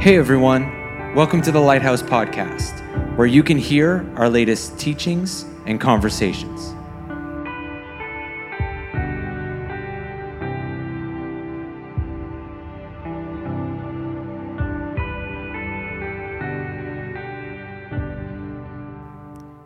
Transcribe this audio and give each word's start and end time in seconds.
Hey 0.00 0.16
everyone, 0.16 1.14
welcome 1.14 1.42
to 1.42 1.52
the 1.52 1.60
Lighthouse 1.60 2.00
Podcast, 2.02 3.18
where 3.18 3.26
you 3.26 3.42
can 3.42 3.58
hear 3.58 4.10
our 4.16 4.30
latest 4.30 4.78
teachings 4.78 5.44
and 5.66 5.78
conversations. 5.78 6.74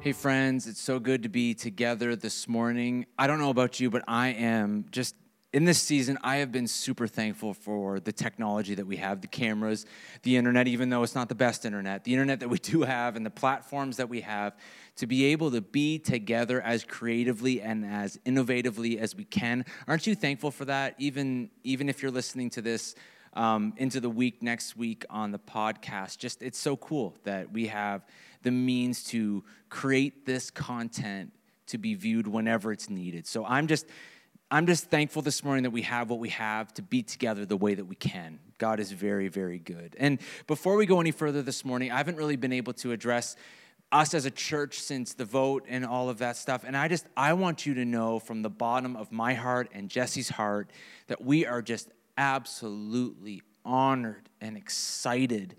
Hey, 0.01 0.11
friends, 0.11 0.67
it's 0.67 0.81
so 0.81 0.99
good 0.99 1.23
to 1.23 1.29
be 1.29 1.55
together 1.55 2.17
this 2.17 2.49
morning. 2.49 3.07
I 3.17 3.29
don't 3.29 3.39
know 3.39 3.51
about 3.51 3.79
you, 3.79 3.89
but 3.89 4.03
I 4.09 4.31
am 4.31 4.87
just 4.91 5.15
in 5.55 5.65
this 5.65 5.81
season, 5.81 6.19
I 6.25 6.39
have 6.39 6.51
been 6.51 6.67
super 6.67 7.07
thankful 7.07 7.55
for 7.55 8.01
the 8.01 8.11
technology 8.11 8.75
that 8.75 8.89
we 8.89 8.97
have 8.97 9.21
the 9.21 9.29
cameras, 9.29 9.87
the 10.25 10.37
internet, 10.37 10.67
even 10.67 10.91
though 10.91 11.05
it's 11.05 11.15
not 11.15 11.29
the 11.29 11.37
best 11.37 11.65
internet, 11.65 12.03
the 12.03 12.13
internet 12.13 12.41
that 12.41 12.51
we 12.51 12.59
do 12.73 12.83
have, 12.83 13.15
and 13.15 13.25
the 13.25 13.31
platforms 13.31 13.97
that 13.99 14.09
we 14.09 14.23
have 14.23 14.57
to 14.97 15.07
be 15.07 15.27
able 15.27 15.53
to 15.53 15.61
be 15.61 16.01
together 16.01 16.61
as 16.61 16.83
creatively 16.83 17.63
and 17.63 17.85
as 17.85 18.19
innovatively 18.27 18.99
as 18.99 19.15
we 19.15 19.25
can. 19.25 19.65
Aren't 19.87 20.09
you 20.09 20.17
thankful 20.17 20.51
for 20.51 20.65
that? 20.65 20.97
Even, 20.99 21.51
even 21.63 21.89
if 21.89 22.03
you're 22.03 22.11
listening 22.11 22.51
to 22.51 22.61
this 22.61 22.97
um, 23.35 23.75
into 23.77 24.01
the 24.01 24.11
week 24.11 24.43
next 24.43 24.77
week 24.77 25.05
on 25.09 25.31
the 25.31 25.39
podcast, 25.39 26.19
just 26.19 26.43
it's 26.43 26.59
so 26.59 26.77
cool 26.77 27.15
that 27.23 27.53
we 27.53 27.69
have 27.69 28.05
the 28.43 28.51
means 28.51 29.05
to 29.05 29.45
create 29.69 30.27
this 30.27 30.51
content 30.51 31.31
to 31.67 31.79
be 31.79 31.95
viewed 31.95 32.27
whenever 32.27 32.73
it's 32.73 32.91
needed. 32.91 33.27
So 33.27 33.45
I'm 33.47 33.69
just 33.69 33.87
I'm 34.51 34.67
just 34.67 34.91
thankful 34.91 35.23
this 35.23 35.43
morning 35.43 35.65
that 35.65 35.71
we 35.71 35.83
have 35.83 36.11
what 36.11 36.19
we 36.19 36.29
have 36.29 36.73
to 36.75 36.83
be 36.83 37.03
together 37.03 37.45
the 37.45 37.57
way 37.57 37.75
that 37.75 37.87
we 37.87 37.97
can. 37.97 38.39
God 38.59 38.79
is 38.79 38.93
very, 38.93 39.29
very 39.29 39.59
good. 39.59 39.97
And 39.99 40.21
before 40.47 40.77
we 40.77 40.87
go 40.87 41.01
any 41.01 41.11
further 41.11 41.43
this 41.43 41.65
morning, 41.65 41.91
I 41.91 41.97
haven't 41.97 42.17
really 42.17 42.37
been 42.37 42.53
able 42.53 42.73
to 42.75 42.93
address 42.93 43.37
us 43.91 44.13
as 44.13 44.27
a 44.27 44.31
church 44.31 44.81
since 44.81 45.15
the 45.15 45.25
vote 45.25 45.65
and 45.69 45.85
all 45.85 46.09
of 46.09 46.19
that 46.19 46.37
stuff. 46.37 46.65
And 46.65 46.77
I 46.77 46.89
just, 46.89 47.07
I 47.17 47.33
want 47.33 47.65
you 47.65 47.75
to 47.75 47.85
know 47.85 48.19
from 48.19 48.43
the 48.43 48.51
bottom 48.51 48.97
of 48.97 49.11
my 49.13 49.35
heart 49.35 49.71
and 49.73 49.89
Jesse's 49.89 50.29
heart 50.29 50.71
that 51.07 51.23
we 51.23 51.47
are 51.47 51.63
just 51.63 51.89
absolutely 52.19 53.43
honored 53.65 54.29
and 54.41 54.57
excited 54.57 55.57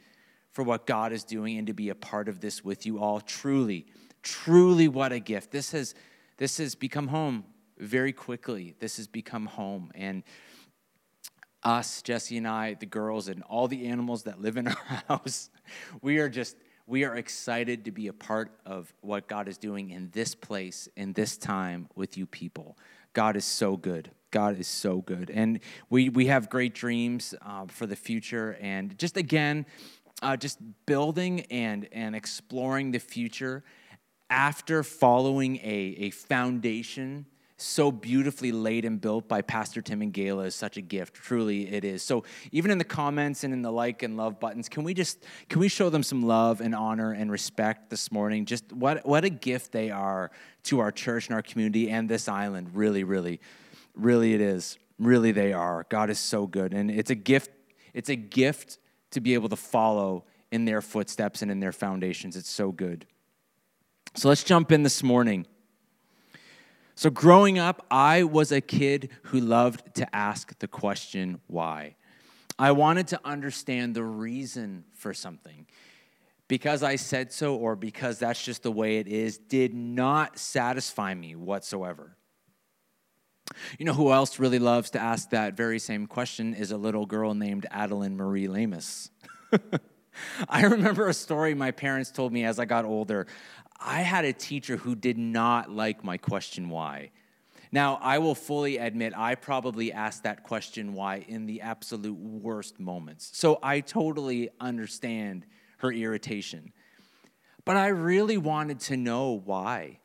for 0.52 0.64
what 0.64 0.86
God 0.86 1.12
is 1.12 1.24
doing 1.24 1.58
and 1.58 1.68
to 1.68 1.74
be 1.74 1.90
a 1.90 1.96
part 1.96 2.30
of 2.30 2.40
this 2.40 2.64
with 2.64 2.86
you 2.86 3.00
all. 3.00 3.20
Truly, 3.20 3.88
truly, 4.22 4.88
what 4.88 5.12
a 5.12 5.20
gift. 5.20 5.52
This 5.52 5.72
has, 5.72 5.96
this 6.38 6.58
has 6.60 6.76
become 6.76 7.08
home 7.08 7.44
very 7.78 8.14
quickly. 8.14 8.76
This 8.80 8.98
has 8.98 9.08
become 9.08 9.46
home. 9.46 9.92
And 9.96 10.24
us, 11.64 12.02
Jesse 12.02 12.38
and 12.38 12.48
I, 12.48 12.76
the 12.76 12.86
girls, 12.86 13.28
and 13.28 13.42
all 13.44 13.68
the 13.68 13.88
animals 13.88 14.24
that 14.24 14.40
live 14.42 14.58
in 14.58 14.68
our 14.90 15.04
house, 15.08 15.50
we 16.02 16.20
are 16.20 16.30
just, 16.30 16.56
we 16.88 17.04
are 17.04 17.16
excited 17.16 17.86
to 17.86 17.92
be 17.92 18.08
a 18.08 18.14
part 18.14 18.52
of 18.66 18.94
what 19.02 19.28
God 19.28 19.48
is 19.48 19.58
doing 19.58 19.90
in 19.90 20.10
this 20.12 20.36
place, 20.36 20.88
in 20.96 21.14
this 21.14 21.38
time 21.38 21.90
with 21.96 22.18
you 22.18 22.26
people. 22.26 22.78
God 23.14 23.36
is 23.36 23.46
so 23.46 23.78
good. 23.78 24.12
God 24.32 24.60
is 24.60 24.68
so 24.68 25.02
good. 25.02 25.30
And 25.30 25.60
we, 25.90 26.10
we 26.10 26.28
have 26.28 26.50
great 26.50 26.76
dreams 26.76 27.34
uh, 27.42 27.66
for 27.68 27.88
the 27.88 27.96
future. 27.96 28.58
And 28.60 28.98
just 29.00 29.18
again, 29.18 29.66
uh, 30.22 30.38
just 30.38 30.60
building 30.86 31.42
and, 31.52 31.88
and 31.92 32.16
exploring 32.16 32.92
the 32.92 33.00
future 33.00 33.64
after 34.30 34.84
following 34.84 35.58
a, 35.58 35.96
a 36.00 36.10
foundation 36.10 37.26
so 37.58 37.90
beautifully 37.90 38.52
laid 38.52 38.84
and 38.84 39.00
built 39.00 39.30
by 39.30 39.42
Pastor 39.42 39.82
Tim 39.82 40.02
and 40.02 40.14
Gayla 40.14 40.48
is 40.48 40.56
such 40.56 40.76
a 40.76 40.82
gift. 40.82 41.14
Truly, 41.14 41.72
it 41.72 41.86
is. 41.86 42.04
So 42.04 42.26
even 42.52 42.70
in 42.70 42.78
the 42.78 42.84
comments 42.84 43.46
and 43.46 43.54
in 43.54 43.62
the 43.62 43.72
like 43.72 44.04
and 44.04 44.18
love 44.18 44.40
buttons, 44.40 44.68
can 44.68 44.84
we 44.84 44.94
just 44.94 45.24
can 45.48 45.60
we 45.60 45.70
show 45.70 45.90
them 45.90 46.04
some 46.04 46.22
love 46.24 46.60
and 46.60 46.76
honor 46.76 47.14
and 47.14 47.32
respect 47.32 47.90
this 47.90 48.12
morning? 48.12 48.46
Just 48.46 48.74
what 48.74 49.06
what 49.06 49.24
a 49.24 49.30
gift 49.30 49.72
they 49.72 49.90
are 49.90 50.32
to 50.64 50.80
our 50.80 50.92
church 50.92 51.28
and 51.28 51.36
our 51.36 51.42
community 51.42 51.90
and 51.90 52.10
this 52.10 52.28
island. 52.28 52.72
Really, 52.74 53.04
really, 53.04 53.40
really, 53.96 54.34
it 54.34 54.42
is. 54.42 54.78
Really, 55.00 55.32
they 55.32 55.54
are. 55.54 55.86
God 55.90 56.10
is 56.10 56.20
so 56.20 56.48
good, 56.48 56.74
and 56.74 56.92
it's 56.92 57.10
a 57.10 57.16
gift. 57.16 57.52
It's 57.94 58.10
a 58.10 58.16
gift 58.16 58.80
to 59.12 59.22
be 59.22 59.34
able 59.34 59.50
to 59.50 59.56
follow 59.56 60.26
in 60.52 60.66
their 60.66 60.82
footsteps 60.82 61.42
and 61.42 61.50
in 61.50 61.62
their 61.62 61.72
foundations. 61.72 62.36
It's 62.36 62.50
so 62.50 62.72
good. 62.72 63.06
So 64.16 64.30
let's 64.30 64.44
jump 64.44 64.72
in 64.72 64.84
this 64.84 65.04
morning. 65.04 65.46
So, 66.98 67.10
growing 67.10 67.60
up, 67.60 67.86
I 67.92 68.24
was 68.24 68.54
a 68.54 68.62
kid 68.62 69.10
who 69.24 69.42
loved 69.42 69.96
to 69.96 70.16
ask 70.16 70.58
the 70.60 70.68
question, 70.68 71.42
why? 71.48 71.96
I 72.58 72.72
wanted 72.72 73.08
to 73.10 73.20
understand 73.26 73.96
the 73.96 74.04
reason 74.04 74.86
for 74.94 75.14
something. 75.14 75.68
Because 76.48 76.84
I 76.84 76.96
said 76.96 77.34
so, 77.34 77.56
or 77.56 77.76
because 77.76 78.20
that's 78.20 78.42
just 78.44 78.64
the 78.64 78.72
way 78.72 78.98
it 78.98 79.08
is, 79.08 79.38
did 79.38 79.74
not 79.74 80.40
satisfy 80.40 81.14
me 81.14 81.36
whatsoever. 81.36 82.16
You 83.78 83.86
know 83.86 83.94
who 83.94 84.14
else 84.14 84.40
really 84.40 84.60
loves 84.60 84.92
to 84.92 85.00
ask 85.00 85.32
that 85.32 85.58
very 85.58 85.80
same 85.80 86.08
question 86.08 86.54
is 86.54 86.72
a 86.72 86.78
little 86.78 87.06
girl 87.06 87.34
named 87.34 87.66
Adeline 87.72 88.16
Marie 88.16 88.48
Lamus. 88.48 89.10
I 90.50 90.64
remember 90.64 91.08
a 91.08 91.14
story 91.14 91.54
my 91.54 91.72
parents 91.72 92.12
told 92.12 92.32
me 92.32 92.46
as 92.46 92.60
I 92.60 92.66
got 92.66 92.86
older. 92.86 93.28
I 93.80 94.02
had 94.02 94.26
a 94.26 94.34
teacher 94.34 94.78
who 94.78 94.96
did 94.96 95.18
not 95.18 95.70
like 95.70 96.04
my 96.04 96.18
question 96.18 96.70
why. 96.70 97.12
Now, 97.72 98.00
I 98.02 98.20
will 98.20 98.36
fully 98.36 98.78
admit 98.78 99.14
I 99.18 99.36
probably 99.36 99.92
asked 99.92 100.24
that 100.24 100.44
question 100.44 100.94
why 100.94 101.26
in 101.28 101.46
the 101.46 101.62
absolute 101.62 102.18
worst 102.18 102.80
moments. 102.80 103.32
So 103.34 103.60
I 103.62 103.82
totally 103.82 104.50
understand 104.62 105.46
her 105.80 105.92
irritation. 105.92 106.72
But 107.66 107.76
I 107.76 107.88
really 107.88 108.38
wanted 108.38 108.80
to 108.82 108.98
know 108.98 109.42
why. 109.44 110.00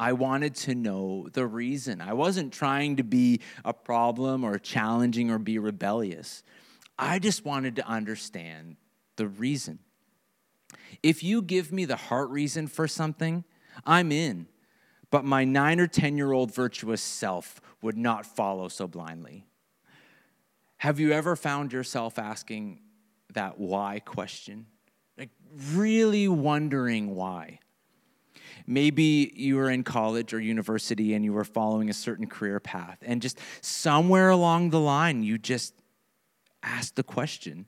I 0.00 0.12
wanted 0.12 0.54
to 0.56 0.74
know 0.74 1.28
the 1.32 1.46
reason. 1.46 2.00
I 2.00 2.12
wasn't 2.12 2.52
trying 2.52 2.96
to 2.96 3.02
be 3.02 3.40
a 3.64 3.72
problem 3.72 4.44
or 4.44 4.58
challenging 4.58 5.30
or 5.30 5.38
be 5.38 5.58
rebellious. 5.58 6.42
I 6.98 7.18
just 7.18 7.44
wanted 7.44 7.76
to 7.76 7.86
understand 7.86 8.76
the 9.16 9.28
reason. 9.28 9.78
If 11.02 11.22
you 11.22 11.42
give 11.42 11.72
me 11.72 11.84
the 11.84 11.96
heart 11.96 12.30
reason 12.30 12.66
for 12.66 12.88
something, 12.88 13.44
I'm 13.86 14.10
in. 14.10 14.48
But 15.10 15.24
my 15.24 15.44
nine 15.44 15.80
or 15.80 15.86
10 15.86 16.16
year 16.16 16.32
old 16.32 16.54
virtuous 16.54 17.00
self 17.00 17.60
would 17.80 17.96
not 17.96 18.26
follow 18.26 18.68
so 18.68 18.86
blindly. 18.86 19.46
Have 20.78 21.00
you 21.00 21.12
ever 21.12 21.34
found 21.34 21.72
yourself 21.72 22.18
asking 22.18 22.80
that 23.32 23.58
why 23.58 24.00
question? 24.00 24.66
Like, 25.16 25.30
really 25.72 26.28
wondering 26.28 27.14
why. 27.14 27.60
Maybe 28.66 29.32
you 29.34 29.56
were 29.56 29.70
in 29.70 29.82
college 29.82 30.32
or 30.34 30.40
university 30.40 31.14
and 31.14 31.24
you 31.24 31.32
were 31.32 31.44
following 31.44 31.90
a 31.90 31.94
certain 31.94 32.26
career 32.26 32.60
path, 32.60 32.98
and 33.02 33.22
just 33.22 33.38
somewhere 33.60 34.28
along 34.28 34.70
the 34.70 34.80
line, 34.80 35.22
you 35.22 35.38
just 35.38 35.74
asked 36.62 36.96
the 36.96 37.02
question 37.02 37.66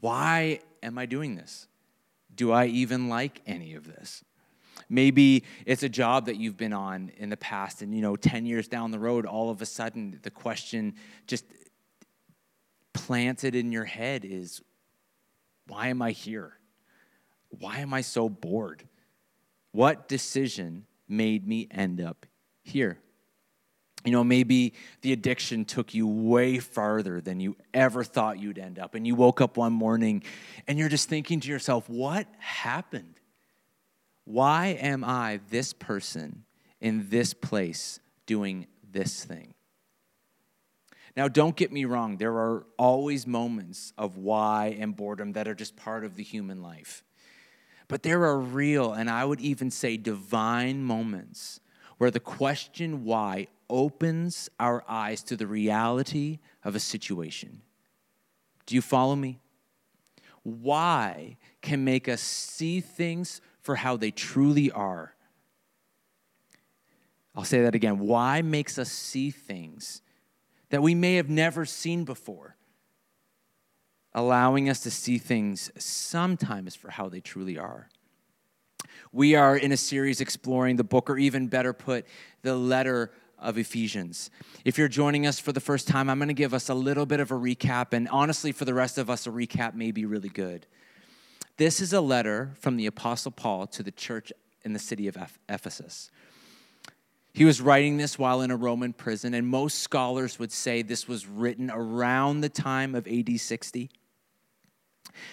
why 0.00 0.60
am 0.82 0.96
I 0.96 1.06
doing 1.06 1.34
this? 1.34 1.68
Do 2.34 2.50
I 2.50 2.66
even 2.66 3.08
like 3.08 3.42
any 3.46 3.74
of 3.74 3.86
this? 3.86 4.24
Maybe 4.88 5.44
it's 5.66 5.82
a 5.82 5.88
job 5.88 6.26
that 6.26 6.36
you've 6.36 6.56
been 6.56 6.72
on 6.72 7.12
in 7.16 7.28
the 7.28 7.36
past, 7.36 7.82
and 7.82 7.94
you 7.94 8.00
know, 8.00 8.16
10 8.16 8.46
years 8.46 8.68
down 8.68 8.90
the 8.90 8.98
road, 8.98 9.26
all 9.26 9.50
of 9.50 9.60
a 9.60 9.66
sudden 9.66 10.18
the 10.22 10.30
question 10.30 10.94
just 11.26 11.44
planted 12.94 13.54
in 13.54 13.72
your 13.72 13.84
head 13.84 14.24
is 14.24 14.62
why 15.66 15.88
am 15.88 16.02
I 16.02 16.12
here? 16.12 16.58
Why 17.48 17.78
am 17.78 17.92
I 17.92 18.00
so 18.00 18.28
bored? 18.28 18.86
What 19.72 20.08
decision 20.08 20.86
made 21.08 21.46
me 21.46 21.68
end 21.70 22.00
up 22.00 22.26
here? 22.62 22.98
You 24.04 24.12
know, 24.12 24.24
maybe 24.24 24.74
the 25.02 25.12
addiction 25.12 25.64
took 25.64 25.94
you 25.94 26.06
way 26.06 26.58
farther 26.58 27.20
than 27.20 27.40
you 27.40 27.56
ever 27.72 28.02
thought 28.02 28.38
you'd 28.38 28.58
end 28.58 28.78
up. 28.78 28.94
And 28.94 29.06
you 29.06 29.14
woke 29.14 29.40
up 29.40 29.56
one 29.56 29.72
morning 29.72 30.22
and 30.66 30.78
you're 30.78 30.88
just 30.88 31.08
thinking 31.08 31.40
to 31.40 31.48
yourself, 31.48 31.88
what 31.88 32.26
happened? 32.38 33.14
Why 34.24 34.68
am 34.80 35.04
I 35.04 35.40
this 35.50 35.72
person 35.72 36.44
in 36.80 37.08
this 37.10 37.32
place 37.34 38.00
doing 38.26 38.66
this 38.90 39.24
thing? 39.24 39.54
Now, 41.16 41.28
don't 41.28 41.54
get 41.54 41.70
me 41.70 41.84
wrong, 41.84 42.16
there 42.16 42.32
are 42.32 42.64
always 42.78 43.26
moments 43.26 43.92
of 43.98 44.16
why 44.16 44.76
and 44.78 44.96
boredom 44.96 45.32
that 45.32 45.46
are 45.46 45.54
just 45.54 45.76
part 45.76 46.04
of 46.04 46.16
the 46.16 46.22
human 46.22 46.62
life. 46.62 47.04
But 47.86 48.02
there 48.02 48.24
are 48.24 48.38
real, 48.38 48.94
and 48.94 49.10
I 49.10 49.24
would 49.24 49.40
even 49.40 49.70
say 49.70 49.98
divine 49.98 50.82
moments 50.82 51.60
where 51.98 52.10
the 52.10 52.20
question 52.20 53.04
why 53.04 53.48
opens 53.72 54.48
our 54.60 54.84
eyes 54.86 55.22
to 55.24 55.36
the 55.36 55.46
reality 55.46 56.38
of 56.62 56.76
a 56.76 56.80
situation. 56.80 57.62
Do 58.66 58.76
you 58.76 58.82
follow 58.82 59.16
me? 59.16 59.40
Why 60.44 61.38
can 61.60 61.84
make 61.84 62.08
us 62.08 62.20
see 62.20 62.80
things 62.80 63.40
for 63.62 63.76
how 63.76 63.96
they 63.96 64.10
truly 64.10 64.70
are. 64.70 65.14
I'll 67.34 67.44
say 67.44 67.62
that 67.62 67.74
again. 67.74 68.00
Why 68.00 68.42
makes 68.42 68.78
us 68.78 68.90
see 68.90 69.30
things 69.30 70.02
that 70.68 70.82
we 70.82 70.94
may 70.94 71.14
have 71.14 71.30
never 71.30 71.64
seen 71.64 72.04
before? 72.04 72.56
allowing 74.14 74.68
us 74.68 74.80
to 74.80 74.90
see 74.90 75.18
things 75.18 75.70
sometimes 75.78 76.74
for 76.74 76.90
how 76.90 77.08
they 77.08 77.20
truly 77.20 77.58
are. 77.58 77.88
We 79.10 79.34
are 79.34 79.56
in 79.56 79.72
a 79.72 79.76
series 79.76 80.20
exploring 80.20 80.76
the 80.76 80.84
book, 80.84 81.08
or 81.08 81.16
even 81.16 81.48
better 81.48 81.72
put, 81.72 82.06
the 82.42 82.54
letter 82.54 83.10
of 83.42 83.58
Ephesians. 83.58 84.30
If 84.64 84.78
you're 84.78 84.88
joining 84.88 85.26
us 85.26 85.38
for 85.38 85.52
the 85.52 85.60
first 85.60 85.88
time, 85.88 86.08
I'm 86.08 86.18
going 86.18 86.28
to 86.28 86.34
give 86.34 86.54
us 86.54 86.68
a 86.68 86.74
little 86.74 87.04
bit 87.04 87.20
of 87.20 87.30
a 87.30 87.34
recap, 87.34 87.92
and 87.92 88.08
honestly, 88.08 88.52
for 88.52 88.64
the 88.64 88.74
rest 88.74 88.98
of 88.98 89.10
us, 89.10 89.26
a 89.26 89.30
recap 89.30 89.74
may 89.74 89.90
be 89.90 90.06
really 90.06 90.28
good. 90.28 90.66
This 91.56 91.80
is 91.80 91.92
a 91.92 92.00
letter 92.00 92.52
from 92.60 92.76
the 92.76 92.86
Apostle 92.86 93.32
Paul 93.32 93.66
to 93.68 93.82
the 93.82 93.90
church 93.90 94.32
in 94.64 94.72
the 94.72 94.78
city 94.78 95.08
of 95.08 95.16
Ephesus. 95.48 96.10
He 97.34 97.44
was 97.44 97.60
writing 97.60 97.96
this 97.96 98.18
while 98.18 98.42
in 98.42 98.50
a 98.50 98.56
Roman 98.56 98.92
prison, 98.92 99.34
and 99.34 99.46
most 99.46 99.78
scholars 99.78 100.38
would 100.38 100.52
say 100.52 100.82
this 100.82 101.08
was 101.08 101.26
written 101.26 101.70
around 101.70 102.40
the 102.40 102.48
time 102.48 102.94
of 102.94 103.06
AD 103.06 103.40
60. 103.40 103.90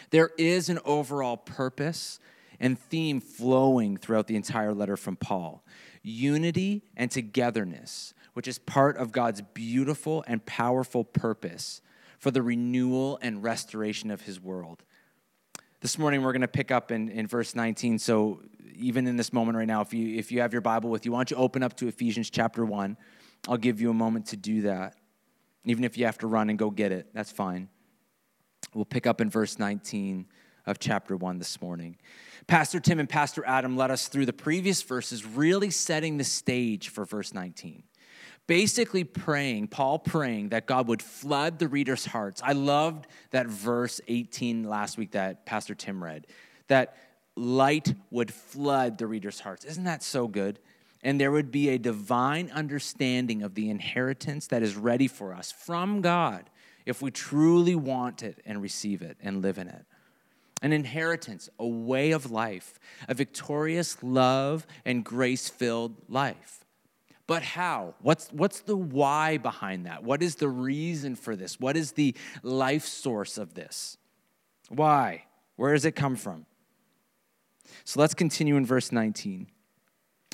There 0.09 0.31
is 0.37 0.69
an 0.69 0.79
overall 0.85 1.37
purpose 1.37 2.19
and 2.59 2.79
theme 2.79 3.21
flowing 3.21 3.97
throughout 3.97 4.27
the 4.27 4.35
entire 4.35 4.73
letter 4.73 4.97
from 4.97 5.15
Paul 5.15 5.63
unity 6.01 6.83
and 6.95 7.11
togetherness, 7.11 8.13
which 8.33 8.47
is 8.47 8.59
part 8.59 8.97
of 8.97 9.11
God's 9.11 9.41
beautiful 9.53 10.23
and 10.27 10.45
powerful 10.45 11.03
purpose 11.03 11.81
for 12.17 12.31
the 12.31 12.41
renewal 12.41 13.17
and 13.21 13.43
restoration 13.43 14.11
of 14.11 14.21
his 14.21 14.39
world. 14.39 14.83
This 15.81 15.97
morning 15.97 16.21
we're 16.21 16.33
going 16.33 16.41
to 16.41 16.47
pick 16.47 16.71
up 16.71 16.91
in, 16.91 17.09
in 17.09 17.25
verse 17.27 17.55
19. 17.55 17.99
So 17.99 18.41
even 18.75 19.07
in 19.07 19.15
this 19.15 19.31
moment 19.31 19.57
right 19.57 19.67
now, 19.67 19.81
if 19.81 19.93
you 19.93 20.17
if 20.17 20.31
you 20.31 20.41
have 20.41 20.51
your 20.51 20.61
Bible 20.61 20.89
with 20.89 21.05
you, 21.05 21.13
why 21.13 21.19
don't 21.19 21.31
you 21.31 21.37
open 21.37 21.63
up 21.63 21.75
to 21.77 21.87
Ephesians 21.87 22.29
chapter 22.29 22.65
1? 22.65 22.97
I'll 23.47 23.57
give 23.57 23.79
you 23.79 23.89
a 23.89 23.93
moment 23.93 24.27
to 24.27 24.37
do 24.37 24.63
that. 24.63 24.95
Even 25.65 25.83
if 25.83 25.97
you 25.97 26.05
have 26.05 26.17
to 26.19 26.27
run 26.27 26.49
and 26.49 26.59
go 26.59 26.69
get 26.69 26.91
it, 26.91 27.07
that's 27.13 27.31
fine. 27.31 27.69
We'll 28.73 28.85
pick 28.85 29.07
up 29.07 29.21
in 29.21 29.29
verse 29.29 29.57
19 29.57 30.25
of 30.65 30.79
chapter 30.79 31.15
1 31.15 31.39
this 31.39 31.61
morning. 31.61 31.97
Pastor 32.47 32.79
Tim 32.79 32.99
and 32.99 33.07
Pastor 33.09 33.43
Adam 33.45 33.77
led 33.77 33.91
us 33.91 34.07
through 34.07 34.25
the 34.25 34.33
previous 34.33 34.81
verses, 34.81 35.25
really 35.25 35.69
setting 35.69 36.17
the 36.17 36.23
stage 36.23 36.89
for 36.89 37.05
verse 37.05 37.33
19. 37.33 37.83
Basically, 38.47 39.03
praying, 39.03 39.67
Paul 39.67 39.99
praying 39.99 40.49
that 40.49 40.65
God 40.65 40.87
would 40.87 41.03
flood 41.03 41.59
the 41.59 41.67
reader's 41.67 42.05
hearts. 42.05 42.41
I 42.43 42.53
loved 42.53 43.05
that 43.29 43.45
verse 43.45 44.01
18 44.07 44.63
last 44.63 44.97
week 44.97 45.11
that 45.11 45.45
Pastor 45.45 45.75
Tim 45.75 46.03
read, 46.03 46.25
that 46.67 46.97
light 47.35 47.93
would 48.09 48.33
flood 48.33 48.97
the 48.97 49.05
reader's 49.05 49.39
hearts. 49.39 49.65
Isn't 49.65 49.83
that 49.83 50.01
so 50.01 50.27
good? 50.27 50.59
And 51.03 51.21
there 51.21 51.31
would 51.31 51.51
be 51.51 51.69
a 51.69 51.77
divine 51.77 52.49
understanding 52.51 53.43
of 53.43 53.55
the 53.55 53.69
inheritance 53.69 54.47
that 54.47 54.63
is 54.63 54.75
ready 54.75 55.07
for 55.07 55.33
us 55.33 55.51
from 55.51 56.01
God 56.01 56.49
if 56.85 57.01
we 57.01 57.11
truly 57.11 57.75
want 57.75 58.23
it 58.23 58.41
and 58.45 58.61
receive 58.61 59.01
it 59.01 59.17
and 59.21 59.41
live 59.41 59.57
in 59.57 59.67
it. 59.67 59.85
An 60.61 60.73
inheritance, 60.73 61.49
a 61.57 61.67
way 61.67 62.11
of 62.11 62.31
life, 62.31 62.79
a 63.07 63.13
victorious 63.13 63.97
love 64.03 64.67
and 64.85 65.03
grace 65.03 65.49
filled 65.49 65.95
life. 66.07 66.65
But 67.27 67.43
how? 67.43 67.93
What's, 68.01 68.27
what's 68.31 68.61
the 68.61 68.75
why 68.75 69.37
behind 69.37 69.85
that? 69.85 70.03
What 70.03 70.23
is 70.23 70.35
the 70.35 70.49
reason 70.49 71.15
for 71.15 71.35
this? 71.35 71.59
What 71.59 71.77
is 71.77 71.91
the 71.91 72.15
life 72.41 72.85
source 72.85 73.37
of 73.37 73.53
this? 73.53 73.97
Why? 74.69 75.25
Where 75.55 75.73
does 75.73 75.85
it 75.85 75.91
come 75.91 76.15
from? 76.15 76.45
So 77.83 77.99
let's 77.99 78.13
continue 78.13 78.55
in 78.57 78.65
verse 78.65 78.91
19. 78.91 79.47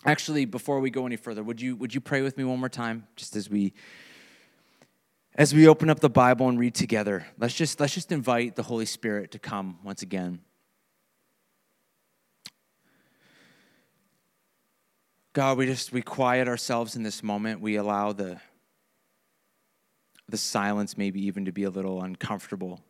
Actually, 0.05 0.45
before 0.45 0.79
we 0.79 0.89
go 0.89 1.05
any 1.05 1.15
further, 1.15 1.43
would 1.43 1.59
you, 1.59 1.75
would 1.75 1.93
you 1.93 1.99
pray 1.99 2.21
with 2.21 2.37
me 2.37 2.43
one 2.43 2.59
more 2.59 2.69
time, 2.69 3.07
just 3.15 3.35
as 3.35 3.49
we 3.49 3.73
as 5.35 5.53
we 5.53 5.67
open 5.67 5.89
up 5.89 5.99
the 5.99 6.09
Bible 6.09 6.47
and 6.47 6.57
read 6.57 6.73
together, 6.73 7.27
let's 7.37 7.53
just, 7.53 7.79
let's 7.79 7.93
just 7.93 8.11
invite 8.11 8.55
the 8.55 8.63
Holy 8.63 8.85
Spirit 8.85 9.31
to 9.31 9.39
come 9.39 9.77
once 9.83 10.01
again. 10.01 10.39
God, 15.33 15.57
we 15.57 15.65
just 15.65 15.91
we 15.91 16.01
quiet 16.01 16.47
ourselves 16.47 16.95
in 16.95 17.03
this 17.03 17.21
moment. 17.21 17.59
We 17.59 17.75
allow 17.75 18.13
the 18.13 18.39
the 20.29 20.37
silence 20.37 20.97
maybe 20.97 21.25
even 21.25 21.43
to 21.43 21.51
be 21.51 21.63
a 21.63 21.69
little 21.69 22.01
uncomfortable. 22.01 22.81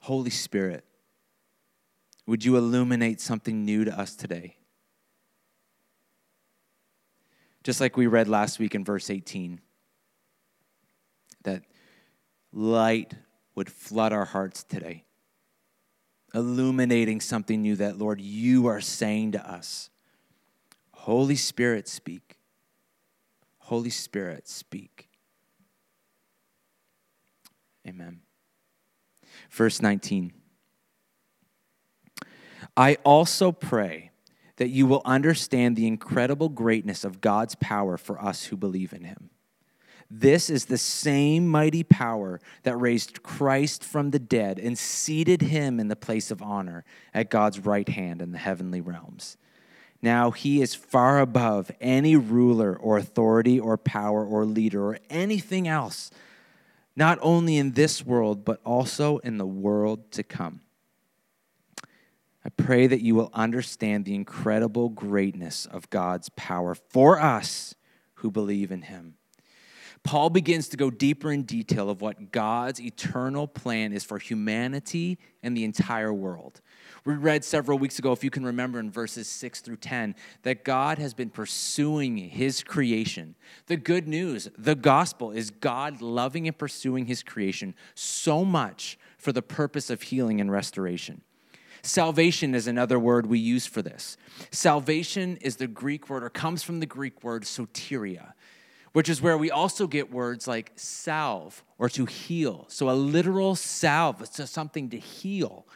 Holy 0.00 0.30
Spirit, 0.30 0.84
would 2.26 2.46
you 2.46 2.56
illuminate 2.56 3.20
something 3.20 3.62
new 3.62 3.84
to 3.84 3.96
us 3.96 4.16
today? 4.16 4.56
Just 7.62 7.80
like 7.80 7.96
we 7.96 8.06
read 8.06 8.28
last 8.28 8.58
week 8.58 8.74
in 8.74 8.84
verse 8.84 9.08
18, 9.10 9.60
that 11.44 11.62
light 12.52 13.14
would 13.54 13.70
flood 13.70 14.12
our 14.12 14.24
hearts 14.24 14.64
today, 14.64 15.04
illuminating 16.34 17.20
something 17.20 17.62
new 17.62 17.76
that, 17.76 17.98
Lord, 17.98 18.20
you 18.20 18.66
are 18.66 18.80
saying 18.80 19.32
to 19.32 19.50
us. 19.50 19.90
Holy 20.92 21.36
Spirit, 21.36 21.88
speak. 21.88 22.38
Holy 23.58 23.90
Spirit, 23.90 24.48
speak. 24.48 25.08
Amen. 27.86 28.20
Verse 29.50 29.82
19. 29.82 30.32
I 32.76 32.96
also 33.04 33.52
pray 33.52 34.11
that 34.62 34.68
you 34.68 34.86
will 34.86 35.02
understand 35.04 35.74
the 35.74 35.88
incredible 35.88 36.48
greatness 36.48 37.02
of 37.02 37.20
God's 37.20 37.56
power 37.56 37.96
for 37.96 38.22
us 38.22 38.44
who 38.44 38.56
believe 38.56 38.92
in 38.92 39.02
him. 39.02 39.30
This 40.08 40.48
is 40.48 40.66
the 40.66 40.78
same 40.78 41.48
mighty 41.48 41.82
power 41.82 42.40
that 42.62 42.76
raised 42.76 43.24
Christ 43.24 43.82
from 43.82 44.12
the 44.12 44.20
dead 44.20 44.60
and 44.60 44.78
seated 44.78 45.42
him 45.42 45.80
in 45.80 45.88
the 45.88 45.96
place 45.96 46.30
of 46.30 46.40
honor 46.40 46.84
at 47.12 47.28
God's 47.28 47.58
right 47.58 47.88
hand 47.88 48.22
in 48.22 48.30
the 48.30 48.38
heavenly 48.38 48.80
realms. 48.80 49.36
Now 50.00 50.30
he 50.30 50.62
is 50.62 50.76
far 50.76 51.18
above 51.18 51.72
any 51.80 52.14
ruler 52.14 52.76
or 52.76 52.98
authority 52.98 53.58
or 53.58 53.76
power 53.76 54.24
or 54.24 54.44
leader 54.44 54.84
or 54.84 54.98
anything 55.10 55.66
else, 55.66 56.12
not 56.94 57.18
only 57.20 57.56
in 57.56 57.72
this 57.72 58.06
world, 58.06 58.44
but 58.44 58.60
also 58.64 59.18
in 59.18 59.38
the 59.38 59.44
world 59.44 60.12
to 60.12 60.22
come. 60.22 60.60
I 62.44 62.48
pray 62.50 62.86
that 62.86 63.02
you 63.02 63.14
will 63.14 63.30
understand 63.32 64.04
the 64.04 64.14
incredible 64.14 64.88
greatness 64.88 65.66
of 65.66 65.88
God's 65.90 66.28
power 66.30 66.74
for 66.74 67.20
us 67.20 67.74
who 68.14 68.30
believe 68.30 68.72
in 68.72 68.82
him. 68.82 69.14
Paul 70.04 70.30
begins 70.30 70.68
to 70.70 70.76
go 70.76 70.90
deeper 70.90 71.30
in 71.30 71.44
detail 71.44 71.88
of 71.88 72.00
what 72.00 72.32
God's 72.32 72.80
eternal 72.80 73.46
plan 73.46 73.92
is 73.92 74.02
for 74.02 74.18
humanity 74.18 75.16
and 75.44 75.56
the 75.56 75.62
entire 75.62 76.12
world. 76.12 76.60
We 77.04 77.14
read 77.14 77.44
several 77.44 77.78
weeks 77.78 78.00
ago, 78.00 78.10
if 78.10 78.24
you 78.24 78.30
can 78.30 78.44
remember 78.44 78.80
in 78.80 78.90
verses 78.90 79.28
6 79.28 79.60
through 79.60 79.76
10, 79.76 80.16
that 80.42 80.64
God 80.64 80.98
has 80.98 81.14
been 81.14 81.30
pursuing 81.30 82.16
his 82.16 82.64
creation. 82.64 83.36
The 83.66 83.76
good 83.76 84.08
news, 84.08 84.48
the 84.58 84.74
gospel, 84.74 85.30
is 85.30 85.50
God 85.50 86.02
loving 86.02 86.48
and 86.48 86.58
pursuing 86.58 87.06
his 87.06 87.22
creation 87.22 87.76
so 87.94 88.44
much 88.44 88.98
for 89.18 89.30
the 89.30 89.42
purpose 89.42 89.88
of 89.88 90.02
healing 90.02 90.40
and 90.40 90.50
restoration. 90.50 91.22
Salvation 91.82 92.54
is 92.54 92.68
another 92.68 92.98
word 92.98 93.26
we 93.26 93.40
use 93.40 93.66
for 93.66 93.82
this. 93.82 94.16
Salvation 94.52 95.36
is 95.38 95.56
the 95.56 95.66
Greek 95.66 96.08
word, 96.08 96.22
or 96.22 96.30
comes 96.30 96.62
from 96.62 96.78
the 96.78 96.86
Greek 96.86 97.24
word 97.24 97.42
soteria, 97.42 98.34
which 98.92 99.08
is 99.08 99.20
where 99.20 99.36
we 99.36 99.50
also 99.50 99.88
get 99.88 100.12
words 100.12 100.46
like 100.46 100.70
salve 100.76 101.64
or 101.78 101.88
to 101.88 102.06
heal. 102.06 102.66
So 102.68 102.88
a 102.88 102.92
literal 102.92 103.56
salve, 103.56 104.28
so 104.30 104.44
something 104.44 104.90
to 104.90 104.98
heal. 104.98 105.66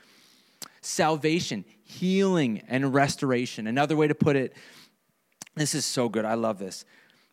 Salvation, 0.81 1.65
healing, 1.83 2.63
and 2.69 2.95
restoration. 2.95 3.67
Another 3.67 3.97
way 3.97 4.07
to 4.07 4.15
put 4.15 4.37
it, 4.37 4.55
this 5.57 5.75
is 5.75 5.85
so 5.85 6.09
good. 6.09 6.25
I 6.25 6.35
love 6.35 6.61
this. 6.61 6.85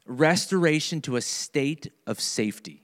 Restoration 0.07 0.99
to 1.01 1.15
a 1.15 1.21
state 1.21 1.91
of 2.07 2.19
safety, 2.19 2.81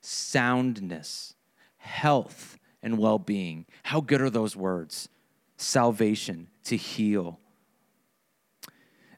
soundness, 0.00 1.34
health, 1.78 2.58
and 2.82 2.98
well 2.98 3.18
being. 3.18 3.66
How 3.84 4.00
good 4.00 4.20
are 4.20 4.30
those 4.30 4.56
words? 4.56 5.08
Salvation, 5.56 6.48
to 6.64 6.76
heal. 6.76 7.38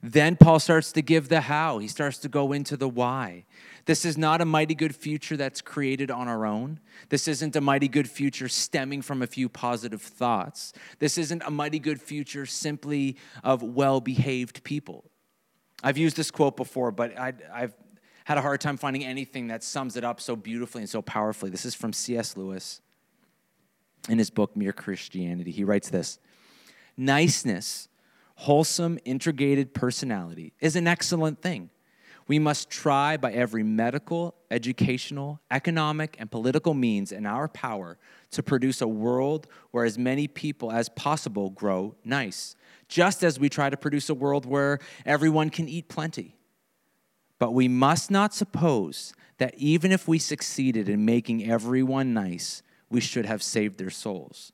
Then 0.04 0.35
Paul 0.35 0.59
starts 0.59 0.90
to 0.92 1.02
give 1.02 1.28
the 1.28 1.42
how. 1.42 1.78
He 1.78 1.87
starts 1.87 2.19
to 2.19 2.28
go 2.28 2.50
into 2.50 2.76
the 2.76 2.88
why. 2.88 3.45
This 3.85 4.04
is 4.04 4.19
not 4.19 4.40
a 4.40 4.45
mighty 4.45 4.75
good 4.75 4.97
future 4.97 5.37
that's 5.37 5.61
created 5.61 6.11
on 6.11 6.26
our 6.26 6.45
own. 6.45 6.81
This 7.09 7.28
isn't 7.28 7.54
a 7.54 7.61
mighty 7.61 7.87
good 7.87 8.11
future 8.11 8.49
stemming 8.49 9.02
from 9.02 9.23
a 9.23 9.28
few 9.28 9.49
positive 9.49 10.02
thoughts. 10.02 10.73
This 10.99 11.19
isn't 11.19 11.42
a 11.47 11.50
mighty 11.52 11.78
good 11.78 12.00
future 12.00 12.47
simply 12.47 13.16
of 13.45 13.62
well 13.62 14.00
behaved 14.00 14.64
people. 14.64 15.04
I've 15.85 15.99
used 15.99 16.16
this 16.16 16.33
quote 16.33 16.57
before, 16.57 16.90
but 16.90 17.16
I, 17.16 17.33
have 17.54 17.75
had 18.25 18.38
a 18.38 18.42
hard 18.42 18.61
time 18.61 18.76
finding 18.76 19.04
anything 19.04 19.49
that 19.49 19.62
sums 19.62 19.97
it 19.97 20.02
up 20.02 20.21
so 20.21 20.35
beautifully 20.35 20.83
and 20.83 20.90
so 20.90 21.02
powerfully. 21.02 21.50
This 21.50 21.64
is 21.64 21.76
from 21.76 21.92
C.S. 21.92 22.37
Lewis 22.37 22.81
in 24.09 24.18
his 24.18 24.30
book, 24.30 24.56
Mere 24.56 24.73
Christianity. 24.73 25.50
He 25.50 25.64
writes 25.64 25.88
this 25.90 26.18
Niceness, 26.97 27.88
wholesome, 28.37 28.99
integrated 29.04 29.75
personality 29.75 30.52
is 30.61 30.76
an 30.76 30.87
excellent 30.87 31.40
thing. 31.40 31.71
We 32.28 32.38
must 32.38 32.71
try 32.71 33.16
by 33.16 33.32
every 33.32 33.62
medical, 33.62 34.35
educational, 34.50 35.40
economic, 35.50 36.16
and 36.18 36.30
political 36.30 36.73
means 36.73 37.11
in 37.11 37.26
our 37.26 37.49
power 37.49 37.99
to 38.30 38.42
produce 38.42 38.80
a 38.80 38.88
world 38.88 39.49
where 39.73 39.85
as 39.85 39.99
many 39.99 40.28
people 40.28 40.71
as 40.71 40.88
possible 40.88 41.50
grow 41.50 41.97
nice, 42.04 42.54
just 42.88 43.25
as 43.25 43.40
we 43.40 43.49
try 43.49 43.71
to 43.71 43.76
produce 43.76 44.09
a 44.09 44.14
world 44.14 44.47
where 44.47 44.78
everyone 45.04 45.50
can 45.50 45.68
eat 45.68 45.88
plenty. 45.88 46.37
But 47.38 47.54
we 47.54 47.66
must 47.66 48.11
not 48.11 48.32
suppose 48.32 49.14
that 49.38 49.54
even 49.56 49.90
if 49.90 50.06
we 50.06 50.21
succeeded 50.21 50.88
in 50.88 51.04
making 51.04 51.50
everyone 51.50 52.14
nice, 52.14 52.62
we 52.93 53.01
should 53.01 53.27
have 53.27 53.43
saved 53.43 53.79
their 53.79 53.91
souls. 53.91 54.53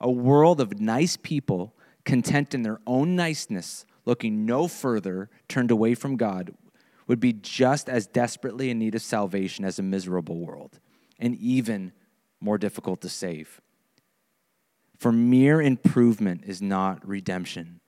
A 0.00 0.10
world 0.10 0.60
of 0.60 0.80
nice 0.80 1.16
people, 1.16 1.76
content 2.04 2.54
in 2.54 2.62
their 2.62 2.80
own 2.86 3.14
niceness, 3.14 3.86
looking 4.04 4.44
no 4.44 4.66
further, 4.66 5.30
turned 5.48 5.70
away 5.70 5.94
from 5.94 6.16
God, 6.16 6.54
would 7.06 7.20
be 7.20 7.32
just 7.32 7.88
as 7.88 8.06
desperately 8.06 8.70
in 8.70 8.78
need 8.78 8.94
of 8.94 9.02
salvation 9.02 9.64
as 9.64 9.78
a 9.78 9.82
miserable 9.82 10.38
world, 10.44 10.80
and 11.18 11.36
even 11.36 11.92
more 12.40 12.58
difficult 12.58 13.00
to 13.02 13.08
save. 13.08 13.60
For 14.98 15.12
mere 15.12 15.60
improvement 15.60 16.44
is 16.46 16.62
not 16.62 17.06
redemption. 17.06 17.80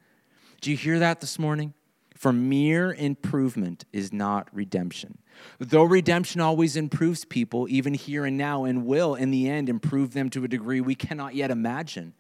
Do 0.61 0.71
you 0.71 0.77
hear 0.77 0.99
that 0.99 1.21
this 1.21 1.39
morning? 1.39 1.75
For 2.25 2.33
mere 2.33 2.95
improvement 2.95 3.85
is 3.93 4.11
not 4.11 4.49
redemption. 4.51 5.19
Though 5.59 5.83
redemption 5.83 6.41
always 6.41 6.75
improves 6.75 7.27
people, 7.27 7.67
even 7.69 7.93
here 7.93 8.25
and 8.25 8.39
now, 8.39 8.65
and 8.65 8.87
will 8.87 9.15
in 9.15 9.31
the 9.31 9.47
end 9.47 9.69
improve 9.69 10.15
them 10.15 10.31
to 10.31 10.43
a 10.43 10.49
degree 10.49 10.81
we 10.81 10.95
cannot 10.95 11.35
yet 11.35 11.51
imagine, 11.51 12.15